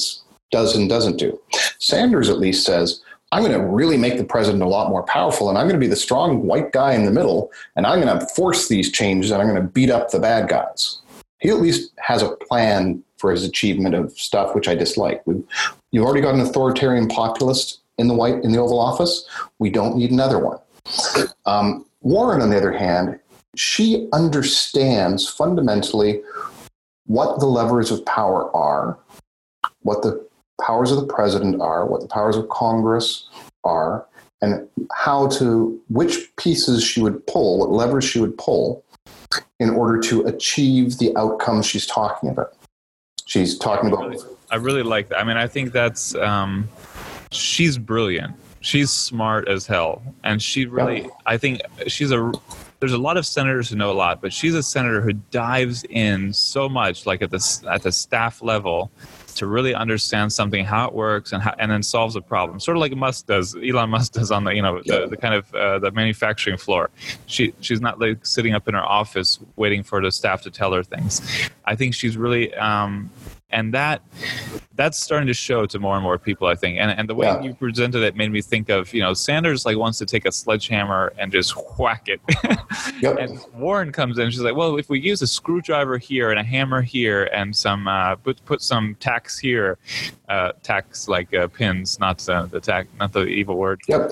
[0.50, 1.40] does and doesn't do.
[1.78, 3.02] Sanders at least says,
[3.34, 5.84] I'm going to really make the president a lot more powerful, and I'm going to
[5.84, 9.32] be the strong white guy in the middle, and I'm going to force these changes,
[9.32, 11.00] and I'm going to beat up the bad guys.
[11.40, 15.20] He at least has a plan for his achievement of stuff, which I dislike.
[15.26, 15.42] We've,
[15.90, 19.28] you've already got an authoritarian populist in the white in the Oval Office.
[19.58, 20.58] We don't need another one.
[21.44, 23.18] Um, Warren, on the other hand,
[23.56, 26.22] she understands fundamentally
[27.06, 28.96] what the levers of power are,
[29.82, 30.24] what the
[30.60, 33.28] powers of the president are, what the powers of Congress
[33.64, 34.06] are,
[34.40, 38.84] and how to, which pieces she would pull, what levers she would pull
[39.58, 42.52] in order to achieve the outcomes she's talking about.
[43.26, 44.38] She's talking I really, about.
[44.50, 45.18] I really like that.
[45.18, 46.68] I mean, I think that's, um,
[47.30, 48.34] she's brilliant.
[48.60, 50.02] She's smart as hell.
[50.24, 51.08] And she really, yeah.
[51.26, 52.32] I think she's a
[52.80, 55.84] there's a lot of senators who know a lot, but she's a senator who dives
[55.88, 58.90] in so much, like at the at the staff level,
[59.34, 62.60] to really understand something, how it works, and how, and then solves a problem.
[62.60, 65.34] Sort of like Musk does, Elon Musk does on the you know the, the kind
[65.34, 66.90] of uh, the manufacturing floor.
[67.26, 70.72] She she's not like sitting up in her office waiting for the staff to tell
[70.72, 71.20] her things.
[71.64, 73.10] I think she's really um,
[73.54, 74.02] and that
[74.74, 77.26] that's starting to show to more and more people i think and, and the way
[77.26, 77.40] yeah.
[77.40, 80.32] you presented it made me think of you know sanders like wants to take a
[80.32, 82.20] sledgehammer and just whack it
[83.00, 83.16] yep.
[83.18, 86.42] and warren comes in she's like well if we use a screwdriver here and a
[86.42, 89.78] hammer here and some uh, put, put some tacks here
[90.28, 94.10] uh, tacks like uh, pins not uh, the tack not the evil word yep.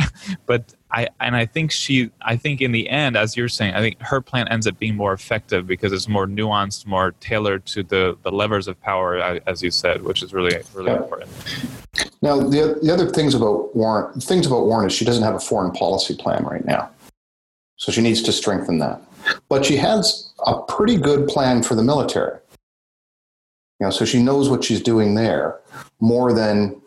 [0.46, 3.80] but I and I think she I think in the end, as you're saying, I
[3.80, 7.82] think her plan ends up being more effective because it's more nuanced, more tailored to
[7.82, 10.98] the the levers of power, as you said, which is really really yeah.
[10.98, 11.30] important.
[12.22, 15.40] Now, the the other things about Warren things about Warren is she doesn't have a
[15.40, 16.90] foreign policy plan right now,
[17.76, 19.02] so she needs to strengthen that.
[19.48, 22.38] But she has a pretty good plan for the military.
[23.80, 25.58] You know, so she knows what she's doing there
[25.98, 26.80] more than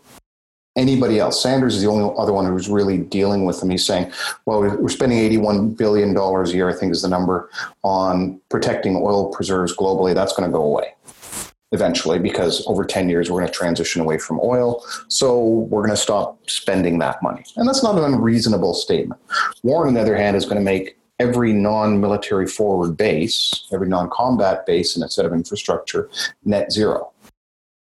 [0.78, 1.42] anybody else.
[1.42, 3.70] Sanders is the only other one who's really dealing with them.
[3.70, 4.12] He's saying,
[4.46, 7.50] well, we're spending $81 billion a year, I think is the number,
[7.84, 10.14] on protecting oil preserves globally.
[10.14, 10.94] That's going to go away
[11.74, 14.86] eventually because over 10 years we're going to transition away from oil.
[15.10, 17.44] So we're going to stop spending that money.
[17.58, 19.20] And that's not an unreasonable statement.
[19.64, 24.66] Warren, on the other hand, is going to make every non-military forward base, every non-combat
[24.66, 26.10] base in a set of infrastructure
[26.46, 27.12] net zero.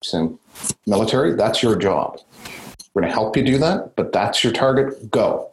[0.03, 0.39] So
[0.87, 2.21] military, that's your job.
[2.97, 5.11] We're going to help you do that, but that's your target.
[5.11, 5.51] Go.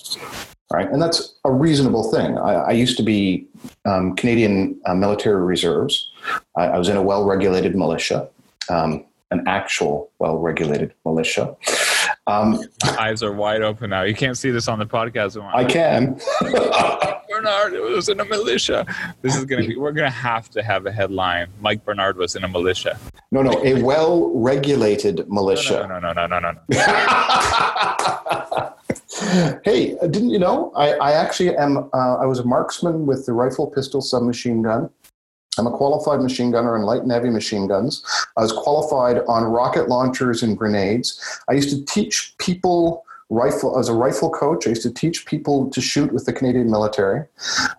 [0.71, 2.37] Right, and that's a reasonable thing.
[2.37, 3.45] I, I used to be
[3.83, 6.09] um, Canadian uh, military reserves.
[6.55, 8.29] I, I, was in a well-regulated militia,
[8.69, 11.53] um, an actual well-regulated militia.
[12.27, 12.63] Um,
[12.97, 14.03] eyes are wide open now.
[14.03, 15.37] You can't see this on the podcast.
[15.53, 16.21] I can.
[17.43, 18.85] Barnard was in a militia.
[19.21, 19.75] This is gonna be.
[19.75, 21.47] We're gonna have to have a headline.
[21.61, 22.97] Mike Barnard was in a militia.
[23.31, 25.87] No, no, a well-regulated militia.
[25.87, 26.59] No, no, no, no, no, no.
[26.69, 26.73] no.
[29.63, 30.71] hey, didn't you know?
[30.75, 31.89] I, I actually am.
[31.93, 34.89] Uh, I was a marksman with the rifle, pistol, submachine gun.
[35.57, 38.03] I'm a qualified machine gunner in light and heavy machine guns.
[38.37, 41.21] I was qualified on rocket launchers and grenades.
[41.47, 44.67] I used to teach people rifle as a rifle coach.
[44.67, 47.25] I used to teach people to shoot with the Canadian military.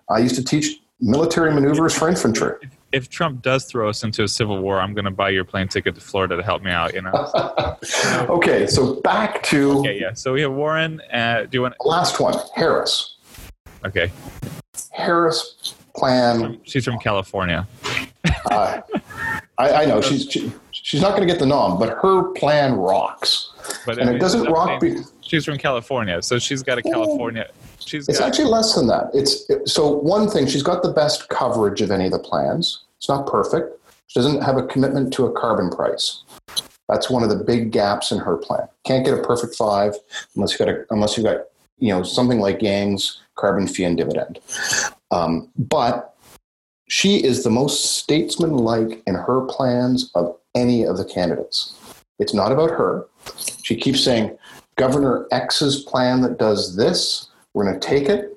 [0.09, 2.53] I used to teach military maneuvers for infantry.
[2.91, 5.67] If Trump does throw us into a civil war, I'm going to buy your plane
[5.67, 6.93] ticket to Florida to help me out.
[6.93, 7.77] You know.
[8.29, 9.79] okay, so back to.
[9.79, 10.13] Okay, yeah.
[10.13, 11.01] So we have Warren.
[11.11, 12.35] Uh, do you want last one?
[12.55, 13.17] Harris.
[13.85, 14.11] Okay.
[14.91, 16.59] Harris plan.
[16.63, 17.67] She's from California.
[18.51, 18.81] uh,
[19.57, 20.51] I, I, know she's she,
[20.85, 23.51] she's not going to get the nom, but her plan rocks.
[23.87, 24.79] But and I mean, it doesn't rock.
[24.79, 27.49] Be- she's from California, so she's got a California.
[27.79, 28.07] She's.
[28.07, 29.09] It's got, actually less than that.
[29.13, 30.45] It's it, so one thing.
[30.45, 32.83] She's got the best coverage of any of the plans.
[32.97, 33.81] It's not perfect.
[34.07, 36.23] She doesn't have a commitment to a carbon price.
[36.87, 38.67] That's one of the big gaps in her plan.
[38.85, 39.95] Can't get a perfect five
[40.35, 41.45] unless you got a, unless you got
[41.79, 44.39] you know something like Yang's carbon fee and dividend.
[45.09, 46.15] Um, but
[46.87, 51.75] she is the most statesman-like in her plans of any of the candidates.
[52.19, 53.07] It's not about her.
[53.63, 54.37] She keeps saying,
[54.77, 58.31] Governor X's plan that does this, we're going to take it.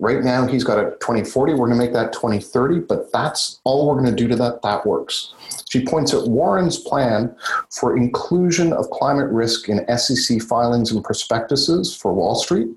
[0.00, 1.52] Right now, he's got a 2040.
[1.52, 4.60] We're going to make that 2030, but that's all we're going to do to that.
[4.62, 5.34] That works.
[5.70, 7.36] She points at Warren's plan
[7.70, 12.68] for inclusion of climate risk in SEC filings and prospectuses for Wall Street.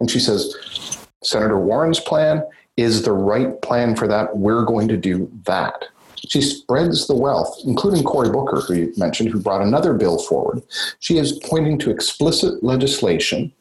[0.00, 2.42] And she says, Senator Warren's plan
[2.76, 4.36] is the right plan for that.
[4.36, 5.84] We're going to do that.
[6.28, 10.62] She spreads the wealth, including Cory Booker, who you mentioned, who brought another bill forward.
[11.00, 13.52] She is pointing to explicit legislation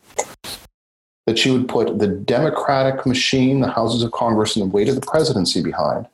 [1.26, 4.96] that she would put the Democratic machine, the houses of Congress, and the weight of
[4.96, 6.08] the presidency behind.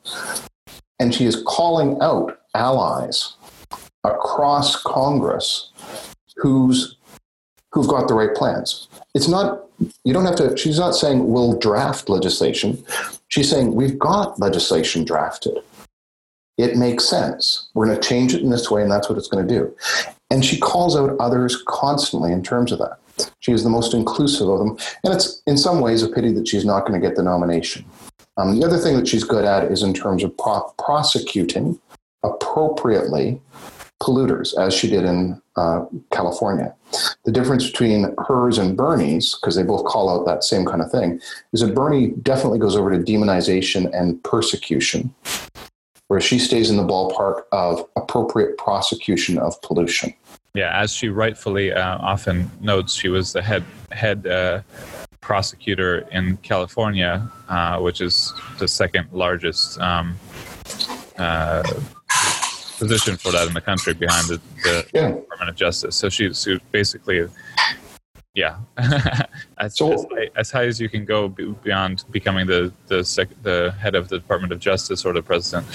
[0.98, 3.34] And she is calling out allies
[4.04, 5.70] across Congress
[6.36, 6.96] who's
[7.72, 8.88] who've got the right plans.
[9.14, 9.66] It's not
[10.04, 12.82] you don't have to she's not saying we'll draft legislation.
[13.28, 15.58] She's saying we've got legislation drafted
[16.58, 17.68] it makes sense.
[17.74, 19.74] We're going to change it in this way, and that's what it's going to do.
[20.30, 22.98] And she calls out others constantly in terms of that.
[23.40, 24.76] She is the most inclusive of them.
[25.04, 27.84] And it's in some ways a pity that she's not going to get the nomination.
[28.36, 31.80] Um, the other thing that she's good at is in terms of pro- prosecuting
[32.22, 33.40] appropriately
[34.00, 36.72] polluters, as she did in uh, California.
[37.24, 40.90] The difference between hers and Bernie's, because they both call out that same kind of
[40.90, 41.20] thing,
[41.52, 45.12] is that Bernie definitely goes over to demonization and persecution
[46.08, 50.12] where she stays in the ballpark of appropriate prosecution of pollution.
[50.54, 54.62] Yeah, as she rightfully uh, often notes, she was the head head uh,
[55.20, 60.18] prosecutor in California, uh, which is the second largest um,
[61.18, 61.62] uh,
[62.78, 65.08] position for that in the country behind the, the yeah.
[65.08, 65.96] Department of Justice.
[65.96, 67.28] So she, she basically
[68.38, 68.58] yeah,
[69.58, 73.28] as, so, as, high, as, high, as you can go beyond becoming the the, sec,
[73.42, 75.66] the head of the Department of Justice or the president.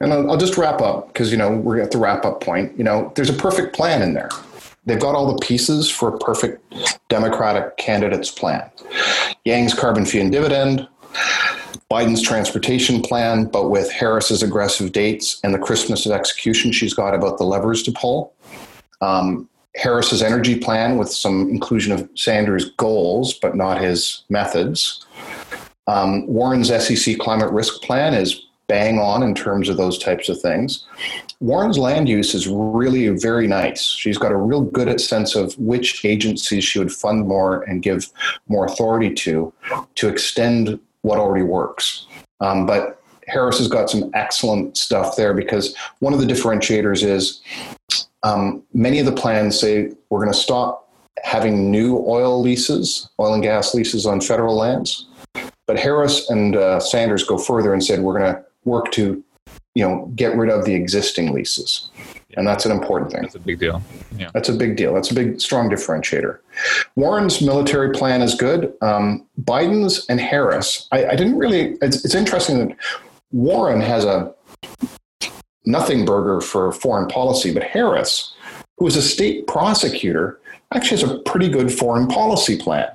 [0.00, 2.76] And I'll, I'll just wrap up because you know we're at the wrap up point.
[2.78, 4.30] You know, there's a perfect plan in there.
[4.86, 6.74] They've got all the pieces for a perfect
[7.10, 8.70] Democratic candidate's plan.
[9.44, 10.88] Yang's carbon fee and dividend,
[11.90, 17.14] Biden's transportation plan, but with Harris's aggressive dates and the Christmas of execution she's got
[17.14, 18.32] about the levers to pull.
[19.02, 25.04] Um, Harris's energy plan with some inclusion of Sanders' goals, but not his methods.
[25.86, 30.40] Um, Warren's SEC climate risk plan is bang on in terms of those types of
[30.40, 30.84] things.
[31.40, 33.82] Warren's land use is really very nice.
[33.82, 38.10] She's got a real good sense of which agencies she would fund more and give
[38.48, 39.52] more authority to
[39.94, 42.06] to extend what already works.
[42.40, 47.40] Um, but Harris has got some excellent stuff there because one of the differentiators is
[48.22, 50.92] um, many of the plans say we're going to stop
[51.22, 55.06] having new oil leases, oil and gas leases on federal lands.
[55.66, 59.22] But Harris and uh, Sanders go further and said we're going to work to,
[59.74, 61.90] you know, get rid of the existing leases,
[62.36, 63.22] and that's an important thing.
[63.22, 63.82] That's a big deal.
[64.16, 64.30] Yeah.
[64.32, 64.94] That's a big deal.
[64.94, 66.38] That's a big, strong differentiator.
[66.96, 68.72] Warren's military plan is good.
[68.80, 71.76] Um, Biden's and Harris, I, I didn't really.
[71.82, 72.76] It's, it's interesting that
[73.32, 74.34] Warren has a
[75.68, 78.34] nothing burger for foreign policy, but Harris,
[78.78, 80.40] who is a state prosecutor,
[80.74, 82.88] actually has a pretty good foreign policy plan.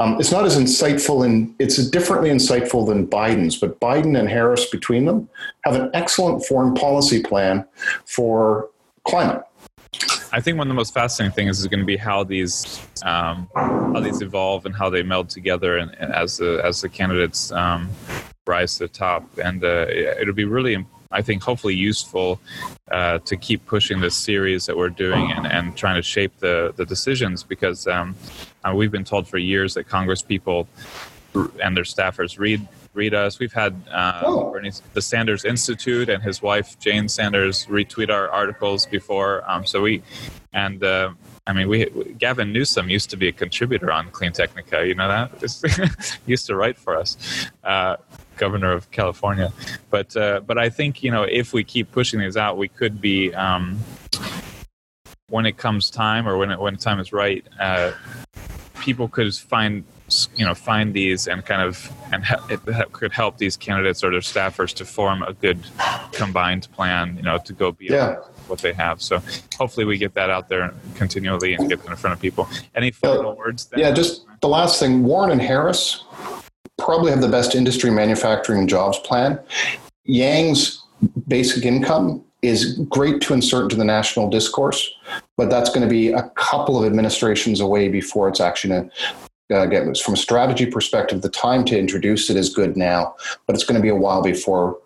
[0.00, 4.64] Um, it's not as insightful and it's differently insightful than Biden's, but Biden and Harris
[4.70, 5.28] between them
[5.64, 7.66] have an excellent foreign policy plan
[8.06, 8.70] for
[9.06, 9.42] climate.
[10.32, 13.48] I think one of the most fascinating things is going to be how these um,
[13.54, 17.50] how these evolve and how they meld together, and, and as the as the candidates
[17.50, 17.90] um,
[18.46, 19.24] rise to the top.
[19.38, 22.40] And uh, it'll be really, I think, hopefully useful
[22.90, 26.72] uh, to keep pushing this series that we're doing and, and trying to shape the
[26.76, 28.14] the decisions because um,
[28.64, 30.68] uh, we've been told for years that Congress people
[31.62, 33.38] and their staffers read read us.
[33.38, 34.50] We've had uh, oh.
[34.50, 39.48] Bernie, the Sanders Institute and his wife Jane Sanders retweet our articles before.
[39.50, 40.02] Um, so we
[40.52, 41.10] and uh,
[41.46, 41.86] I mean, we
[42.18, 44.86] Gavin Newsom used to be a contributor on Cleantechnica.
[44.86, 47.16] You know that used to write for us.
[47.64, 47.96] Uh,
[48.36, 49.52] governor of California,
[49.90, 53.00] but uh, but I think you know if we keep pushing these out, we could
[53.00, 53.78] be um,
[55.28, 57.92] when it comes time or when it, when time is right, uh,
[58.80, 59.84] people could find
[60.34, 62.60] you know find these and kind of and it
[62.92, 65.64] could help these candidates or their staffers to form a good
[66.12, 68.39] combined plan you know to go beyond yeah.
[68.50, 69.22] What they have so
[69.56, 72.90] hopefully we get that out there continually and get it in front of people any
[72.90, 73.80] final uh, words then?
[73.80, 76.04] yeah just the last thing warren and harris
[76.78, 79.38] probably have the best industry manufacturing jobs plan
[80.04, 80.84] yang's
[81.28, 84.90] basic income is great to insert into the national discourse,
[85.36, 88.90] but that's going to be a couple of administrations away before it's actually going
[89.48, 90.00] to uh, get loose.
[90.00, 93.14] From a strategy perspective, the time to introduce it is good now,
[93.46, 94.78] but it's going to be a while before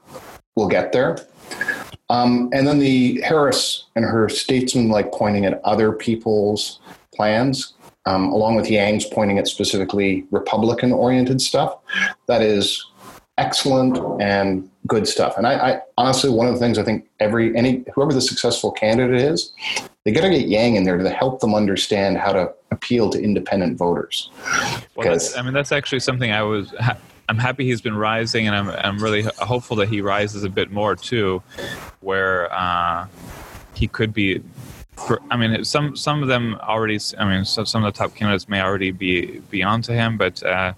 [0.57, 1.19] we'll get there.
[2.11, 6.81] Um, and then the Harris and her statesman like pointing at other people's
[7.15, 7.75] plans,
[8.07, 11.77] um, along with Yang's pointing at specifically Republican oriented stuff.
[12.27, 12.85] That is
[13.39, 15.37] excellent and good stuff.
[15.37, 18.71] And I, I, honestly, one of the things I think every any whoever the successful
[18.71, 19.53] candidate is,
[20.05, 23.21] they got to get Yang in there to help them understand how to appeal to
[23.21, 24.31] independent voters.
[24.95, 26.75] Well, I mean, that's actually something I was.
[27.29, 30.71] I'm happy he's been rising, and I'm I'm really hopeful that he rises a bit
[30.71, 31.43] more too,
[32.01, 33.07] where uh,
[33.75, 34.43] he could be.
[34.97, 36.99] For, I mean, some some of them already.
[37.19, 40.43] I mean, some some of the top candidates may already be be onto him, but.
[40.43, 40.75] Uh,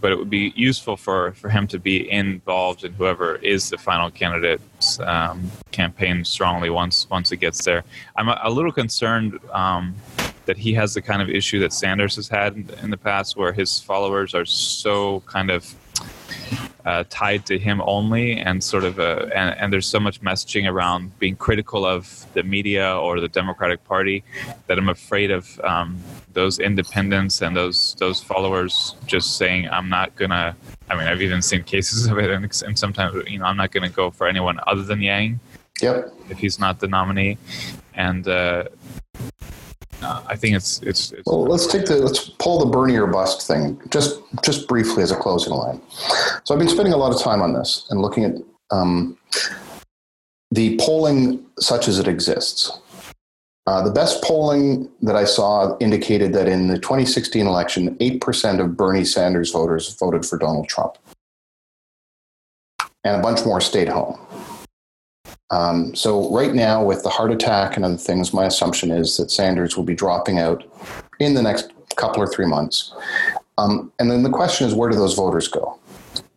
[0.00, 3.76] but it would be useful for, for him to be involved in whoever is the
[3.76, 7.82] final candidate's um, campaign strongly once once it gets there.
[8.16, 9.96] I'm a, a little concerned um,
[10.48, 13.36] that he has the kind of issue that Sanders has had in, in the past,
[13.36, 15.74] where his followers are so kind of
[16.86, 20.66] uh, tied to him only, and sort of, a, and, and, there's so much messaging
[20.66, 24.24] around being critical of the media or the Democratic Party
[24.68, 25.98] that I'm afraid of um,
[26.32, 30.56] those independents and those those followers just saying, "I'm not gonna."
[30.88, 33.70] I mean, I've even seen cases of it, and, and sometimes you know, I'm not
[33.70, 35.40] gonna go for anyone other than Yang.
[35.82, 36.14] Yep.
[36.30, 37.36] If he's not the nominee,
[37.92, 38.64] and uh,
[40.02, 41.44] uh, I think it's, it's, it's well.
[41.44, 45.16] Let's take the let's pull the Bernie or bust thing just just briefly as a
[45.16, 45.80] closing line.
[46.44, 48.34] So I've been spending a lot of time on this and looking at
[48.70, 49.18] um,
[50.50, 52.70] the polling such as it exists.
[53.66, 58.78] Uh, the best polling that I saw indicated that in the 2016 election, 8% of
[58.78, 60.96] Bernie Sanders voters voted for Donald Trump.
[63.04, 64.18] And a bunch more stayed home.
[65.50, 69.30] Um, so right now, with the heart attack and other things, my assumption is that
[69.30, 70.64] Sanders will be dropping out
[71.20, 72.92] in the next couple or three months.
[73.56, 75.78] Um, and then the question is, where do those voters go?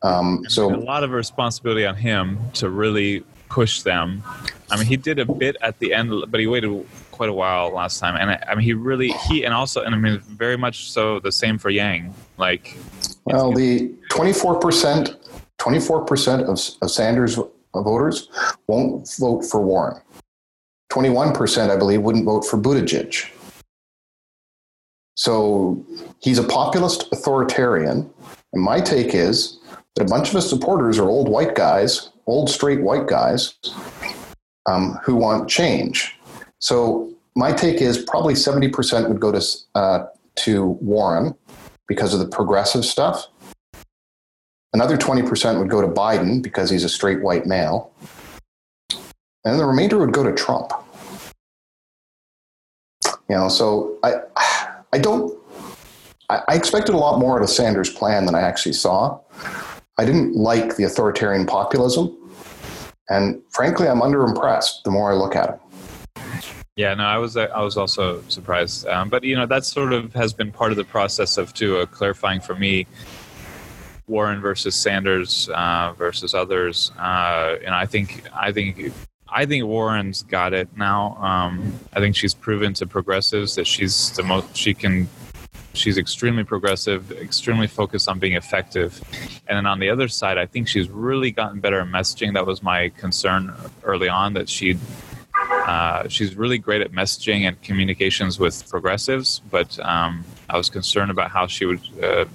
[0.02, 4.24] Um, so a lot of responsibility on him to really push them.
[4.72, 7.70] I mean, he did a bit at the end, but he waited quite a while
[7.70, 8.16] last time.
[8.16, 11.20] And I, I mean, he really he and also, and I mean, very much so
[11.20, 12.16] the same for Yang.
[12.38, 12.78] Like,
[13.26, 15.18] well, the twenty four percent,
[15.60, 17.38] twenty four percent of Sanders
[17.74, 18.30] voters
[18.68, 20.02] won't vote for Warren.
[20.92, 23.30] 21%, I believe, wouldn't vote for Buttigieg.
[25.16, 25.86] So
[26.20, 28.10] he's a populist authoritarian.
[28.54, 29.60] And my take is
[29.96, 33.56] that a bunch of his supporters are old white guys, old straight white guys
[34.66, 36.18] um, who want change.
[36.60, 39.46] So my take is probably 70% would go to,
[39.76, 40.06] uh,
[40.38, 41.36] to Warren
[41.88, 43.28] because of the progressive stuff.
[44.74, 47.92] Another 20% would go to Biden because he's a straight white male.
[49.44, 50.72] And the remainder would go to Trump.
[53.28, 54.16] You know, so I
[54.94, 55.38] I don't
[56.30, 59.20] I expected a lot more out of Sanders' plan than I actually saw.
[59.98, 62.16] I didn't like the authoritarian populism,
[63.10, 65.60] and frankly, I'm underimpressed the more I look at it.
[66.78, 70.14] Yeah, no, I was I was also surprised, um, but you know that sort of
[70.14, 72.88] has been part of the process of too uh, clarifying for me
[74.12, 78.94] Warren versus Sanders uh, versus others, uh, and I think I think
[79.30, 81.16] I think Warren's got it now.
[81.16, 85.08] Um, I think she's proven to progressives that she's the most she can.
[85.74, 89.02] She's extremely progressive, extremely focused on being effective.
[89.48, 92.34] And then on the other side, I think she's really gotten better at messaging.
[92.34, 93.54] That was my concern
[93.84, 94.78] early on that she
[95.50, 101.12] uh, she's really great at messaging and communications with progressives, but um, I was concerned
[101.12, 102.26] about how she would uh,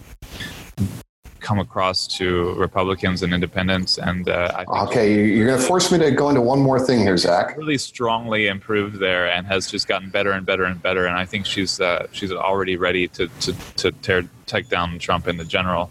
[1.46, 3.98] come across to Republicans and independents.
[3.98, 7.16] And uh, okay, you're going to force me to go into one more thing here,
[7.16, 7.56] Zach.
[7.56, 11.06] Really strongly improved there, and has just gotten better and better and better.
[11.06, 15.28] And I think she's uh, she's already ready to to, to tear take down Trump
[15.28, 15.90] in the general.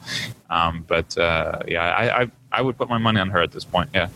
[0.50, 3.64] Um, but uh, yeah, I, I I would put my money on her at this
[3.64, 3.90] point.
[3.94, 4.10] Yeah.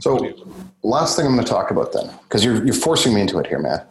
[0.00, 0.34] So,
[0.82, 3.46] last thing I'm going to talk about then, because you're, you're forcing me into it
[3.46, 3.84] here, man.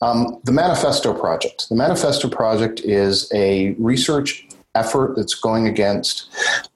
[0.00, 1.68] Um, the Manifesto Project.
[1.68, 4.47] The Manifesto Project is a research
[4.78, 6.28] effort that's going against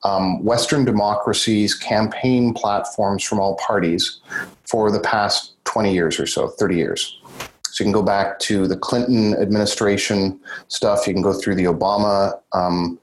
[0.05, 4.21] um, Western democracies' campaign platforms from all parties
[4.65, 7.19] for the past 20 years or so, 30 years.
[7.73, 10.39] So you can go back to the Clinton administration
[10.69, 11.07] stuff.
[11.07, 12.99] You can go through the Obama, um,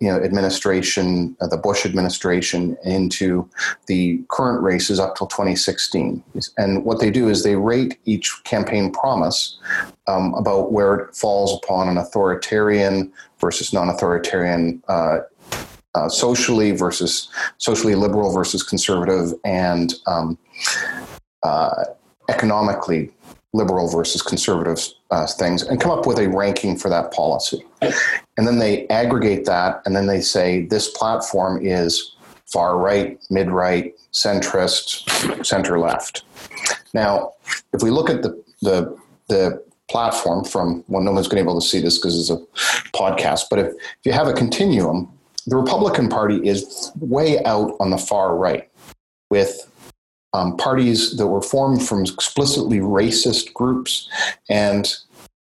[0.00, 3.48] you know, administration, uh, the Bush administration, into
[3.86, 6.22] the current races up till 2016.
[6.58, 9.58] And what they do is they rate each campaign promise
[10.06, 13.10] um, about where it falls upon an authoritarian
[13.44, 14.82] versus non-authoritarian.
[14.88, 15.18] Uh,
[15.96, 17.28] uh, socially versus
[17.58, 20.36] socially liberal versus conservative and um,
[21.44, 21.84] uh,
[22.28, 23.12] economically
[23.52, 24.80] liberal versus conservative
[25.12, 27.62] uh, things and come up with a ranking for that policy.
[28.36, 32.16] And then they aggregate that and then they say this platform is
[32.46, 36.24] far right, mid right, centrist, center left.
[36.92, 37.34] Now,
[37.72, 41.50] if we look at the, the, the platform from, well, no one's going to be
[41.50, 42.44] able to see this because it's a
[42.96, 45.10] podcast, but if, if you have a continuum,
[45.46, 48.68] the Republican Party is way out on the far right
[49.30, 49.70] with
[50.32, 54.08] um, parties that were formed from explicitly racist groups
[54.48, 54.94] and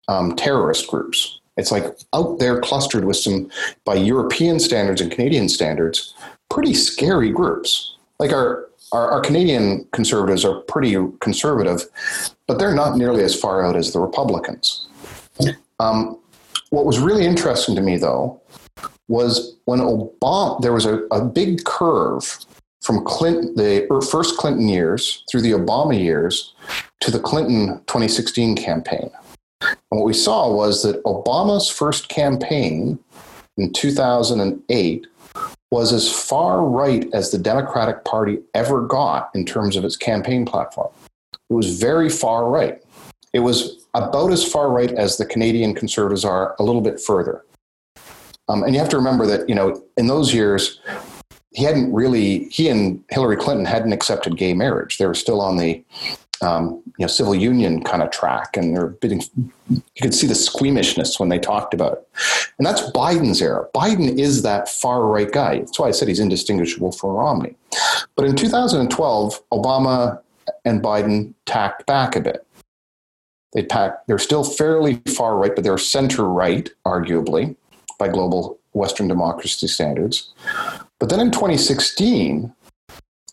[0.07, 1.39] um, terrorist groups.
[1.57, 3.49] It's like out there clustered with some,
[3.85, 6.13] by European standards and Canadian standards,
[6.49, 7.95] pretty scary groups.
[8.19, 11.83] Like our, our, our Canadian conservatives are pretty conservative,
[12.47, 14.87] but they're not nearly as far out as the Republicans.
[15.79, 16.17] Um,
[16.69, 18.41] what was really interesting to me, though,
[19.09, 22.39] was when Obama, there was a, a big curve
[22.81, 26.53] from Clinton, the er, first Clinton years through the Obama years
[27.01, 29.11] to the Clinton 2016 campaign.
[29.61, 32.97] And what we saw was that Obama's first campaign
[33.57, 35.07] in 2008
[35.71, 40.45] was as far right as the Democratic Party ever got in terms of its campaign
[40.45, 40.89] platform.
[41.49, 42.81] It was very far right.
[43.33, 47.43] It was about as far right as the Canadian conservatives are, a little bit further.
[48.47, 50.79] Um, and you have to remember that, you know, in those years,
[51.51, 54.97] he hadn't really he and Hillary Clinton hadn't accepted gay marriage.
[54.97, 55.83] They were still on the
[56.41, 59.21] um, you know civil union kind of track, and they're bidding.
[59.69, 62.07] You could see the squeamishness when they talked about it,
[62.57, 63.67] and that's Biden's era.
[63.73, 65.59] Biden is that far right guy.
[65.59, 67.55] That's why I said he's indistinguishable from Romney.
[68.15, 70.21] But in 2012, Obama
[70.63, 72.45] and Biden tacked back a bit.
[73.53, 74.07] They tacked.
[74.07, 77.55] They're still fairly far right, but they're center right, arguably,
[77.97, 80.33] by global Western democracy standards.
[80.99, 82.53] But then in 2016,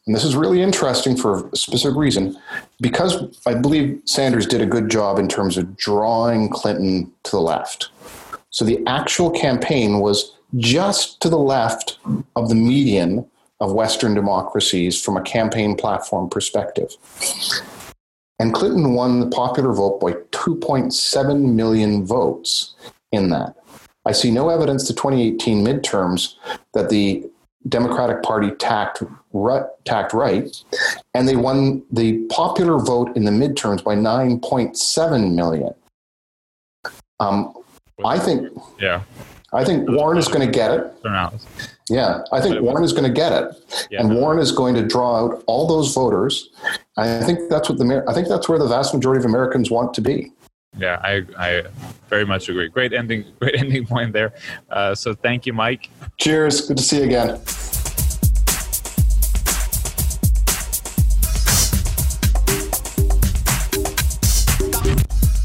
[0.07, 2.37] and this is really interesting for a specific reason,
[2.81, 7.41] because I believe Sanders did a good job in terms of drawing Clinton to the
[7.41, 7.91] left.
[8.51, 11.99] So the actual campaign was just to the left
[12.37, 13.27] of the median
[13.61, 16.97] of Western democracies from a campaign platform perspective.
[18.41, 22.75] And Clinton won the popular vote by 2.7 million votes
[23.13, 23.55] in that.
[24.05, 26.35] I see no evidence the 2018 midterms
[26.75, 27.25] that the
[27.69, 29.03] Democratic Party tacked
[29.33, 30.49] right, tacked right,
[31.15, 35.75] and they won the popular vote in the midterms by 9.7 million.
[37.21, 37.55] Um,
[38.05, 38.49] I think.
[38.81, 39.03] Yeah.
[39.55, 40.95] I think Warren is going to get it.
[41.91, 45.25] Yeah, I think Warren is going to get it, and Warren is going to draw
[45.25, 46.49] out all those voters.
[46.97, 49.93] I think that's what the I think that's where the vast majority of Americans want
[49.95, 50.33] to be.
[50.77, 51.64] Yeah, I, I
[52.09, 52.68] very much agree.
[52.68, 54.33] Great ending, great ending point there.
[54.70, 55.91] Uh, so thank you, Mike.
[56.18, 56.62] Cheers.
[56.62, 57.41] Good to see you again.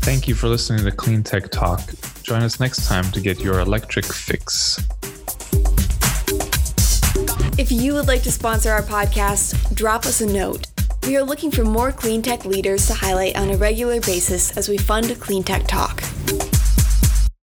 [0.01, 1.81] Thank you for listening to Clean Tech Talk.
[2.23, 4.79] Join us next time to get your electric fix.
[7.57, 10.67] If you would like to sponsor our podcast, drop us a note.
[11.07, 14.67] We are looking for more clean tech leaders to highlight on a regular basis as
[14.67, 16.03] we fund Clean Tech Talk.